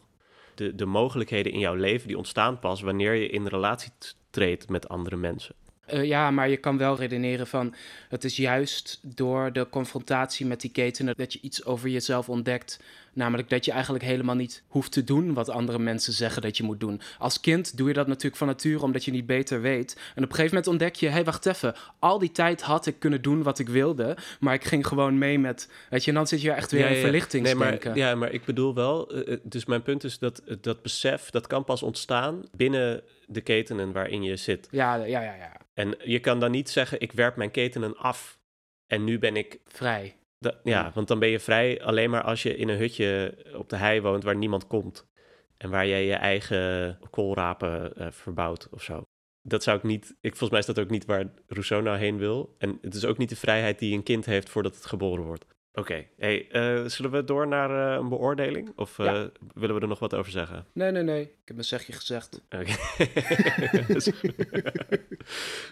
De, 0.56 0.76
de 0.76 0.86
mogelijkheden 0.86 1.52
in 1.52 1.60
jouw 1.60 1.76
leven 1.76 2.08
die 2.08 2.18
ontstaan 2.18 2.60
pas 2.60 2.82
wanneer 2.82 3.14
je 3.14 3.28
in 3.28 3.48
relatie 3.48 3.92
treedt 4.30 4.70
met 4.70 4.90
andere 4.90 5.16
mensen. 5.16 5.56
Uh, 5.94 6.06
ja, 6.06 6.32
maar 6.32 6.50
je 6.50 6.58
kan 6.58 6.78
wel 6.78 6.98
redeneren 6.98 7.48
van 7.48 7.74
het 8.10 8.24
is 8.24 8.36
juist 8.36 9.00
door 9.02 9.54
de 9.54 9.70
confrontatie 9.70 10.46
met 10.46 10.62
die 10.62 10.72
ketenen 10.72 11.16
dat 11.18 11.34
je 11.34 11.40
iets 11.42 11.66
over 11.66 11.90
jezelf 11.90 12.30
ontdekt 12.30 12.80
Namelijk 13.14 13.50
dat 13.50 13.66
je 13.66 13.72
eigenlijk 13.72 14.04
helemaal 14.04 14.36
niet 14.36 14.64
hoeft 14.68 14.92
te 14.92 15.04
doen 15.04 15.34
wat 15.34 15.50
andere 15.50 15.80
mensen 15.80 16.14
zeggen 16.14 16.42
dat 16.42 16.58
je 16.58 16.64
moet 16.64 16.80
doen. 16.80 17.02
Als 17.18 17.40
kind 17.40 17.78
doe 17.78 17.88
je 17.88 17.94
dat 17.94 18.08
natuurlijk 18.08 18.36
van 18.36 18.48
nature 18.48 18.84
omdat 18.84 19.06
je 19.06 19.12
niet 19.12 19.26
beter 19.26 19.62
weet. 19.62 19.94
En 20.16 20.24
op 20.24 20.30
een 20.30 20.36
gegeven 20.36 20.46
moment 20.46 20.68
ontdek 20.68 20.96
je, 20.96 21.06
hé 21.06 21.12
hey, 21.12 21.24
wacht 21.24 21.46
even, 21.46 21.76
al 22.00 22.20
die 22.20 22.32
tijd 22.32 22.62
had 22.62 22.86
ik 22.86 23.00
kunnen 23.00 23.22
doen 23.22 23.44
wat 23.44 23.60
ik 23.60 23.70
wilde, 23.70 24.18
maar 24.40 24.54
ik 24.54 24.64
ging 24.64 24.88
gewoon 24.88 25.18
mee 25.18 25.40
met, 25.40 25.70
weet 25.90 26.04
je, 26.04 26.10
en 26.10 26.16
dan 26.16 26.28
zit 26.28 26.42
je 26.42 26.52
echt 26.52 26.72
weer 26.72 26.82
ja, 26.82 26.88
in 26.88 27.02
verlichting. 27.02 27.44
Nee, 27.44 27.56
maar, 27.56 27.98
ja, 27.98 28.16
maar 28.16 28.32
ik 28.32 28.46
bedoel 28.46 28.74
wel, 28.74 29.12
eh, 29.12 29.34
eh, 29.34 29.40
dus 29.44 29.66
mijn 29.66 29.82
punt 29.82 30.04
is 30.04 30.20
dat 30.20 30.42
dat 30.62 30.82
besef, 30.82 31.30
dat 31.30 31.48
kan 31.48 31.64
pas 31.64 31.84
ontstaan 31.84 32.44
binnen 32.56 33.02
de 33.28 33.42
ketenen 33.42 33.92
waarin 33.92 34.24
je 34.24 34.36
zit. 34.36 34.68
Ja, 34.72 34.96
ja, 34.96 35.22
ja, 35.22 35.34
ja. 35.34 35.63
En 35.74 35.96
je 36.04 36.20
kan 36.20 36.40
dan 36.40 36.52
niet 36.52 36.70
zeggen, 36.70 37.00
ik 37.02 37.12
werp 37.12 37.36
mijn 37.36 37.52
ketenen 37.52 37.98
af 37.98 38.40
en 38.88 39.04
nu 39.04 39.20
ben 39.20 39.36
ik 39.36 39.60
vrij 39.66 40.16
ja, 40.64 40.92
want 40.94 41.08
dan 41.08 41.20
ben 41.20 41.30
je 41.30 41.40
vrij 41.40 41.82
alleen 41.82 42.10
maar 42.10 42.24
als 42.24 42.44
je 42.44 42.56
in 42.56 42.70
een 42.70 42.78
hutje 42.78 43.38
op 43.58 43.70
de 43.70 43.76
hei 43.76 44.02
woont 44.02 44.24
waar 44.24 44.36
niemand 44.36 44.68
komt. 44.68 45.12
En 45.58 45.70
waar 45.70 45.88
jij 45.88 46.06
je 46.06 46.14
eigen 46.14 47.00
koolrapen 47.10 47.94
uh, 47.98 48.08
verbouwt 48.12 48.68
of 48.72 48.84
zo. 48.84 49.02
Dat 49.42 49.64
zou 49.64 49.78
ik 49.78 49.84
niet. 49.84 50.16
Ik, 50.22 50.30
volgens 50.30 50.50
mij 50.50 50.60
is 50.60 50.66
dat 50.66 50.80
ook 50.80 50.90
niet 50.90 51.06
waar 51.06 51.34
Rousseau 51.48 51.84
nou 51.84 51.98
heen 51.98 52.18
wil. 52.18 52.56
En 52.58 52.78
het 52.82 52.94
is 52.94 53.06
ook 53.06 53.18
niet 53.18 53.30
de 53.30 53.36
vrijheid 53.36 53.80
die 53.80 53.96
een 53.96 54.04
kind 54.04 54.26
heeft 54.26 54.50
voordat 54.50 54.76
het 54.76 54.86
geboren 54.86 55.24
wordt. 55.24 55.46
Oké, 55.76 56.08
hey, 56.18 56.48
uh, 56.52 56.88
zullen 56.88 57.12
we 57.12 57.24
door 57.24 57.48
naar 57.48 57.70
uh, 57.70 58.00
een 58.00 58.10
beoordeling? 58.10 58.72
Of 58.76 58.98
uh, 58.98 59.06
ja. 59.06 59.30
willen 59.54 59.76
we 59.76 59.82
er 59.82 59.88
nog 59.88 60.00
wat 60.00 60.14
over 60.14 60.32
zeggen? 60.32 60.66
Nee, 60.74 60.92
nee, 60.92 61.04
nee. 61.04 61.22
Ik 61.22 61.30
heb 61.46 61.58
een 61.58 61.64
zegje 61.64 61.94
gezegd. 61.94 62.42
Okay. 62.46 62.78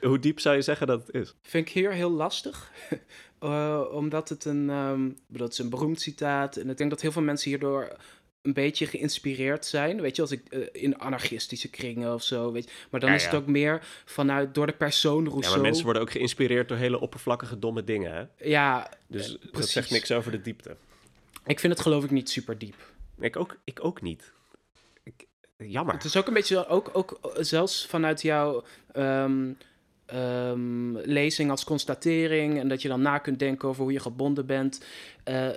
Hoe 0.09 0.19
diep 0.19 0.39
zou 0.39 0.55
je 0.55 0.61
zeggen 0.61 0.87
dat 0.87 1.07
het 1.07 1.15
is? 1.15 1.35
Vind 1.41 1.67
ik 1.67 1.73
hier 1.73 1.91
heel 1.91 2.11
lastig. 2.11 2.71
omdat 3.91 4.29
het 4.29 4.45
een, 4.45 4.69
um, 4.69 5.17
dat 5.27 5.51
is 5.51 5.57
een 5.57 5.69
beroemd 5.69 6.01
citaat. 6.01 6.57
En 6.57 6.69
ik 6.69 6.77
denk 6.77 6.89
dat 6.89 7.01
heel 7.01 7.11
veel 7.11 7.21
mensen 7.21 7.49
hierdoor 7.49 7.97
een 8.41 8.53
beetje 8.53 8.85
geïnspireerd 8.85 9.65
zijn. 9.65 10.01
Weet 10.01 10.15
je, 10.15 10.21
als 10.21 10.31
ik 10.31 10.41
uh, 10.49 10.67
in 10.71 10.99
anarchistische 10.99 11.69
kringen 11.69 12.13
of 12.13 12.23
zo. 12.23 12.51
Weet 12.51 12.63
je. 12.63 12.71
Maar 12.89 12.99
dan 12.99 13.09
ja, 13.09 13.15
is 13.15 13.25
het 13.25 13.33
ook 13.33 13.45
meer 13.45 13.87
vanuit 14.05 14.53
door 14.53 14.65
de 14.65 14.73
persoon 14.73 15.23
Rousseau. 15.23 15.43
Ja, 15.45 15.51
maar 15.51 15.61
mensen 15.61 15.83
worden 15.83 16.01
ook 16.01 16.11
geïnspireerd 16.11 16.67
door 16.67 16.77
hele 16.77 16.99
oppervlakkige, 16.99 17.59
domme 17.59 17.83
dingen. 17.83 18.13
Hè? 18.13 18.47
Ja, 18.49 18.89
dus 19.07 19.31
uh, 19.31 19.51
dat 19.51 19.69
zegt 19.69 19.89
niks 19.89 20.11
over 20.11 20.31
de 20.31 20.41
diepte. 20.41 20.75
Ik 21.45 21.59
vind 21.59 21.73
het 21.73 21.81
geloof 21.81 22.03
ik 22.03 22.11
niet 22.11 22.29
super 22.29 22.57
diep. 22.57 22.75
Ik 23.19 23.35
ook, 23.35 23.57
ik 23.63 23.85
ook 23.85 24.01
niet. 24.01 24.31
Ik, 25.03 25.25
jammer. 25.57 25.93
Het 25.93 26.03
is 26.03 26.17
ook 26.17 26.27
een 26.27 26.33
beetje, 26.33 26.67
ook, 26.67 26.89
ook 26.93 27.35
zelfs 27.39 27.85
vanuit 27.85 28.21
jouw 28.21 28.63
um, 28.95 29.57
um, 30.13 30.97
lezing 30.97 31.49
als 31.49 31.63
constatering. 31.63 32.59
En 32.59 32.67
dat 32.67 32.81
je 32.81 32.87
dan 32.87 33.01
na 33.01 33.17
kunt 33.17 33.39
denken 33.39 33.67
over 33.67 33.83
hoe 33.83 33.91
je 33.91 33.99
gebonden 33.99 34.45
bent. 34.45 34.83
Uh, 35.25 35.49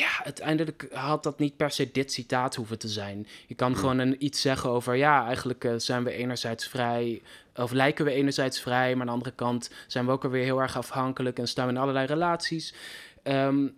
ja, 0.00 0.24
uiteindelijk 0.24 0.88
had 0.92 1.22
dat 1.22 1.38
niet 1.38 1.56
per 1.56 1.70
se 1.70 1.90
dit 1.92 2.12
citaat 2.12 2.54
hoeven 2.54 2.78
te 2.78 2.88
zijn. 2.88 3.26
Je 3.46 3.54
kan 3.54 3.76
gewoon 3.76 3.98
een, 3.98 4.24
iets 4.24 4.40
zeggen 4.40 4.70
over, 4.70 4.94
ja, 4.94 5.26
eigenlijk 5.26 5.64
uh, 5.64 5.74
zijn 5.76 6.04
we 6.04 6.12
enerzijds 6.12 6.68
vrij, 6.68 7.22
of 7.54 7.72
lijken 7.72 8.04
we 8.04 8.10
enerzijds 8.10 8.60
vrij, 8.60 8.92
maar 8.92 9.00
aan 9.00 9.06
de 9.06 9.12
andere 9.12 9.34
kant 9.34 9.70
zijn 9.86 10.06
we 10.06 10.12
ook 10.12 10.24
alweer 10.24 10.44
heel 10.44 10.60
erg 10.60 10.76
afhankelijk 10.76 11.38
en 11.38 11.48
staan 11.48 11.66
we 11.66 11.72
in 11.72 11.78
allerlei 11.78 12.06
relaties. 12.06 12.74
Um, 13.22 13.76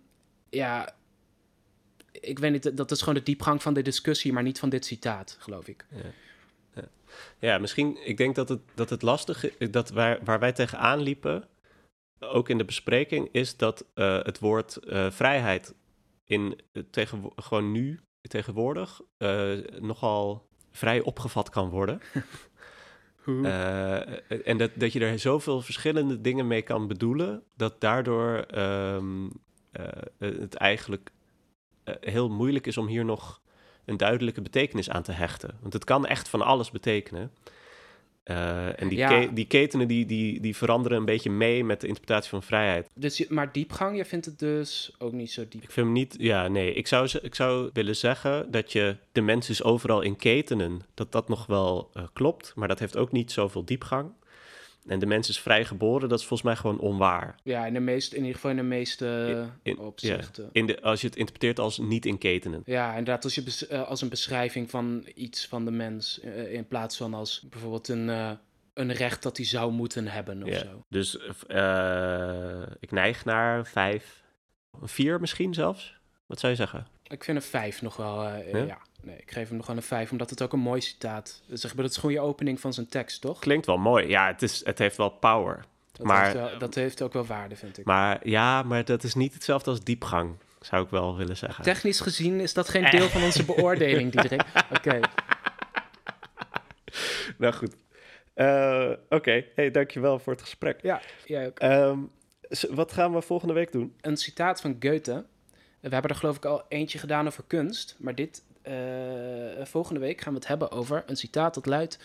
ja, 0.49 0.95
ik 2.11 2.39
weet 2.39 2.51
niet, 2.51 2.77
dat 2.77 2.91
is 2.91 2.99
gewoon 2.99 3.13
de 3.13 3.23
diepgang 3.23 3.61
van 3.61 3.73
de 3.73 3.81
discussie, 3.81 4.33
maar 4.33 4.43
niet 4.43 4.59
van 4.59 4.69
dit 4.69 4.85
citaat, 4.85 5.37
geloof 5.39 5.67
ik. 5.67 5.85
Ja. 5.89 6.11
Ja, 6.75 6.87
ja 7.39 7.57
misschien, 7.57 7.97
ik 8.07 8.17
denk 8.17 8.35
dat 8.35 8.49
het, 8.49 8.61
dat 8.75 8.89
het 8.89 9.01
lastig 9.01 9.57
is, 9.57 9.71
dat 9.71 9.89
waar, 9.89 10.19
waar 10.23 10.39
wij 10.39 10.51
tegenaan 10.51 11.01
liepen, 11.01 11.47
ook 12.19 12.49
in 12.49 12.57
de 12.57 12.65
bespreking, 12.65 13.29
is 13.31 13.57
dat 13.57 13.85
uh, 13.95 14.23
het 14.23 14.39
woord 14.39 14.79
uh, 14.83 15.11
vrijheid 15.11 15.73
in 16.25 16.59
tegen, 16.91 17.31
gewoon 17.35 17.71
nu, 17.71 17.99
tegenwoordig, 18.21 19.01
uh, 19.17 19.53
nogal 19.79 20.47
vrij 20.71 21.01
opgevat 21.01 21.49
kan 21.49 21.69
worden. 21.69 22.01
uh, 23.25 24.47
en 24.47 24.57
dat, 24.57 24.71
dat 24.75 24.93
je 24.93 24.99
er 24.99 25.19
zoveel 25.19 25.61
verschillende 25.61 26.21
dingen 26.21 26.47
mee 26.47 26.61
kan 26.61 26.87
bedoelen, 26.87 27.43
dat 27.55 27.81
daardoor 27.81 28.45
um, 28.57 29.25
uh, 29.25 29.87
het 30.17 30.55
eigenlijk 30.55 31.11
heel 31.99 32.29
moeilijk 32.29 32.67
is 32.67 32.77
om 32.77 32.87
hier 32.87 33.05
nog 33.05 33.41
een 33.85 33.97
duidelijke 33.97 34.41
betekenis 34.41 34.89
aan 34.89 35.03
te 35.03 35.11
hechten. 35.11 35.57
Want 35.61 35.73
het 35.73 35.83
kan 35.83 36.05
echt 36.05 36.29
van 36.29 36.41
alles 36.41 36.71
betekenen. 36.71 37.31
Uh, 38.25 38.81
en 38.81 38.87
die, 38.87 38.97
ja. 38.97 39.07
ke 39.07 39.33
die 39.33 39.45
ketenen 39.45 39.87
die, 39.87 40.05
die, 40.05 40.41
die 40.41 40.55
veranderen 40.55 40.97
een 40.97 41.05
beetje 41.05 41.29
mee 41.29 41.63
met 41.63 41.81
de 41.81 41.87
interpretatie 41.87 42.29
van 42.29 42.43
vrijheid. 42.43 42.89
Dus, 42.95 43.27
maar 43.27 43.51
diepgang, 43.51 43.97
je 43.97 44.05
vindt 44.05 44.25
het 44.25 44.39
dus 44.39 44.91
ook 44.97 45.11
niet 45.11 45.31
zo 45.31 45.41
diep? 45.49 45.63
Ik 45.63 45.71
vind 45.71 45.85
hem 45.85 45.95
niet, 45.95 46.15
ja, 46.17 46.47
nee. 46.47 46.73
Ik 46.73 46.87
zou, 46.87 47.09
ik 47.21 47.35
zou 47.35 47.69
willen 47.73 47.95
zeggen 47.95 48.51
dat 48.51 48.71
je 48.71 48.95
de 49.11 49.21
mens 49.21 49.49
is 49.49 49.63
overal 49.63 50.01
in 50.01 50.15
ketenen, 50.15 50.81
dat 50.93 51.11
dat 51.11 51.27
nog 51.27 51.45
wel 51.45 51.89
uh, 51.93 52.03
klopt, 52.13 52.53
maar 52.55 52.67
dat 52.67 52.79
heeft 52.79 52.97
ook 52.97 53.11
niet 53.11 53.31
zoveel 53.31 53.65
diepgang. 53.65 54.11
En 54.87 54.99
de 54.99 55.05
mens 55.05 55.29
is 55.29 55.39
vrij 55.39 55.65
geboren, 55.65 56.09
dat 56.09 56.19
is 56.19 56.25
volgens 56.25 56.49
mij 56.49 56.57
gewoon 56.57 56.79
onwaar. 56.79 57.35
Ja, 57.43 57.65
in, 57.65 57.73
de 57.73 57.79
meeste, 57.79 58.15
in 58.15 58.21
ieder 58.21 58.35
geval 58.35 58.51
in 58.51 58.57
de 58.57 58.63
meeste 58.63 59.05
in, 59.63 59.71
in, 59.71 59.79
opzichten. 59.79 60.43
Ja, 60.43 60.49
in 60.51 60.65
de, 60.65 60.81
als 60.81 61.01
je 61.01 61.07
het 61.07 61.15
interpreteert 61.15 61.59
als 61.59 61.77
niet 61.77 62.05
in 62.05 62.17
ketenen. 62.17 62.61
Ja, 62.65 62.89
inderdaad, 62.89 63.23
als, 63.23 63.35
je 63.35 63.67
uh, 63.71 63.87
als 63.87 64.01
een 64.01 64.09
beschrijving 64.09 64.69
van 64.69 65.07
iets 65.15 65.47
van 65.47 65.65
de 65.65 65.71
mens, 65.71 66.19
uh, 66.23 66.53
in 66.53 66.67
plaats 66.67 66.97
van 66.97 67.13
als 67.13 67.45
bijvoorbeeld 67.49 67.87
een, 67.87 68.07
uh, 68.07 68.31
een 68.73 68.93
recht 68.93 69.23
dat 69.23 69.37
hij 69.37 69.45
zou 69.45 69.71
moeten 69.71 70.07
hebben 70.07 70.43
of 70.43 70.49
ja, 70.49 70.59
zo. 70.59 70.83
Dus 70.89 71.15
ik 72.79 72.91
neig 72.91 73.25
naar 73.25 73.65
vijf, 73.65 74.23
vier 74.81 75.19
misschien 75.19 75.53
zelfs. 75.53 75.95
Wat 76.25 76.39
zou 76.39 76.51
je 76.51 76.57
zeggen? 76.57 76.87
Ik 77.03 77.23
vind 77.23 77.37
een 77.37 77.43
vijf 77.43 77.81
nog 77.81 77.95
wel, 77.95 78.23
ja? 78.23 78.57
ja? 78.57 78.81
Nee, 79.03 79.17
ik 79.17 79.31
geef 79.31 79.47
hem 79.47 79.57
nog 79.57 79.67
wel 79.67 79.75
een 79.75 79.81
5, 79.81 80.11
omdat 80.11 80.29
het 80.29 80.41
ook 80.41 80.53
een 80.53 80.59
mooi 80.59 80.81
citaat 80.81 81.41
is. 81.47 81.61
Zeg 81.61 81.73
maar, 81.73 81.83
dat 81.83 81.91
is 81.91 81.97
gewoon 81.97 82.15
je 82.15 82.21
opening 82.21 82.59
van 82.59 82.73
zijn 82.73 82.87
tekst, 82.87 83.21
toch? 83.21 83.39
Klinkt 83.39 83.65
wel 83.65 83.77
mooi. 83.77 84.07
Ja, 84.07 84.27
het, 84.27 84.41
is, 84.41 84.65
het 84.65 84.79
heeft 84.79 84.97
wel 84.97 85.09
power. 85.09 85.65
Dat, 85.91 86.05
maar, 86.05 86.23
heeft 86.23 86.35
wel, 86.35 86.57
dat 86.57 86.75
heeft 86.75 87.01
ook 87.01 87.13
wel 87.13 87.25
waarde, 87.25 87.55
vind 87.55 87.77
ik. 87.77 87.85
Maar 87.85 88.27
ja, 88.27 88.63
maar 88.63 88.85
dat 88.85 89.03
is 89.03 89.13
niet 89.13 89.33
hetzelfde 89.33 89.69
als 89.69 89.83
diepgang, 89.83 90.35
zou 90.61 90.83
ik 90.83 90.89
wel 90.89 91.17
willen 91.17 91.37
zeggen. 91.37 91.63
Technisch 91.63 91.99
gezien 91.99 92.39
is 92.39 92.53
dat 92.53 92.69
geen 92.69 92.89
deel 92.89 93.09
van 93.09 93.23
onze 93.23 93.45
beoordeling, 93.45 94.11
Diederik. 94.11 94.45
Oké. 94.71 94.75
Okay. 94.75 95.01
nou 97.37 97.53
goed. 97.53 97.75
Uh, 98.35 98.89
Oké, 98.89 99.15
okay. 99.15 99.51
hey, 99.55 99.71
dankjewel 99.71 100.19
voor 100.19 100.33
het 100.33 100.41
gesprek. 100.41 100.81
Ja, 100.81 101.01
jij 101.25 101.47
ook. 101.47 101.63
Um, 101.63 102.11
wat 102.69 102.91
gaan 102.91 103.13
we 103.13 103.21
volgende 103.21 103.53
week 103.53 103.71
doen? 103.71 103.95
Een 104.01 104.17
citaat 104.17 104.61
van 104.61 104.75
Goethe. 104.79 105.25
We 105.79 105.89
hebben 105.89 106.11
er 106.11 106.17
geloof 106.17 106.35
ik 106.35 106.45
al 106.45 106.63
eentje 106.69 106.99
gedaan 106.99 107.27
over 107.27 107.43
kunst. 107.47 107.95
Maar 107.99 108.15
dit, 108.15 108.43
eh, 108.47 108.52
volgende 109.63 109.99
week 109.99 110.21
gaan 110.21 110.33
we 110.33 110.39
het 110.39 110.47
hebben 110.47 110.71
over 110.71 111.03
een 111.05 111.17
citaat 111.17 111.53
dat 111.53 111.65
luidt... 111.65 111.99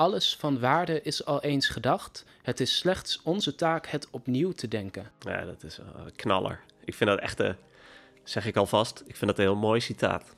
Alles 0.00 0.36
van 0.36 0.60
waarde 0.60 1.02
is 1.02 1.24
al 1.24 1.42
eens 1.42 1.68
gedacht. 1.68 2.24
Het 2.42 2.60
is 2.60 2.76
slechts 2.76 3.22
onze 3.22 3.54
taak 3.54 3.86
het 3.86 4.08
opnieuw 4.10 4.52
te 4.52 4.68
denken. 4.68 5.10
Ja, 5.18 5.44
dat 5.44 5.62
is 5.62 5.78
een 5.78 6.12
knaller. 6.16 6.60
Ik 6.84 6.94
vind 6.94 7.10
dat 7.10 7.18
echt, 7.18 7.40
een, 7.40 7.56
zeg 8.24 8.46
ik 8.46 8.56
alvast, 8.56 9.02
ik 9.06 9.16
vind 9.16 9.30
dat 9.30 9.38
een 9.38 9.44
heel 9.44 9.56
mooi 9.56 9.80
citaat. 9.80 10.34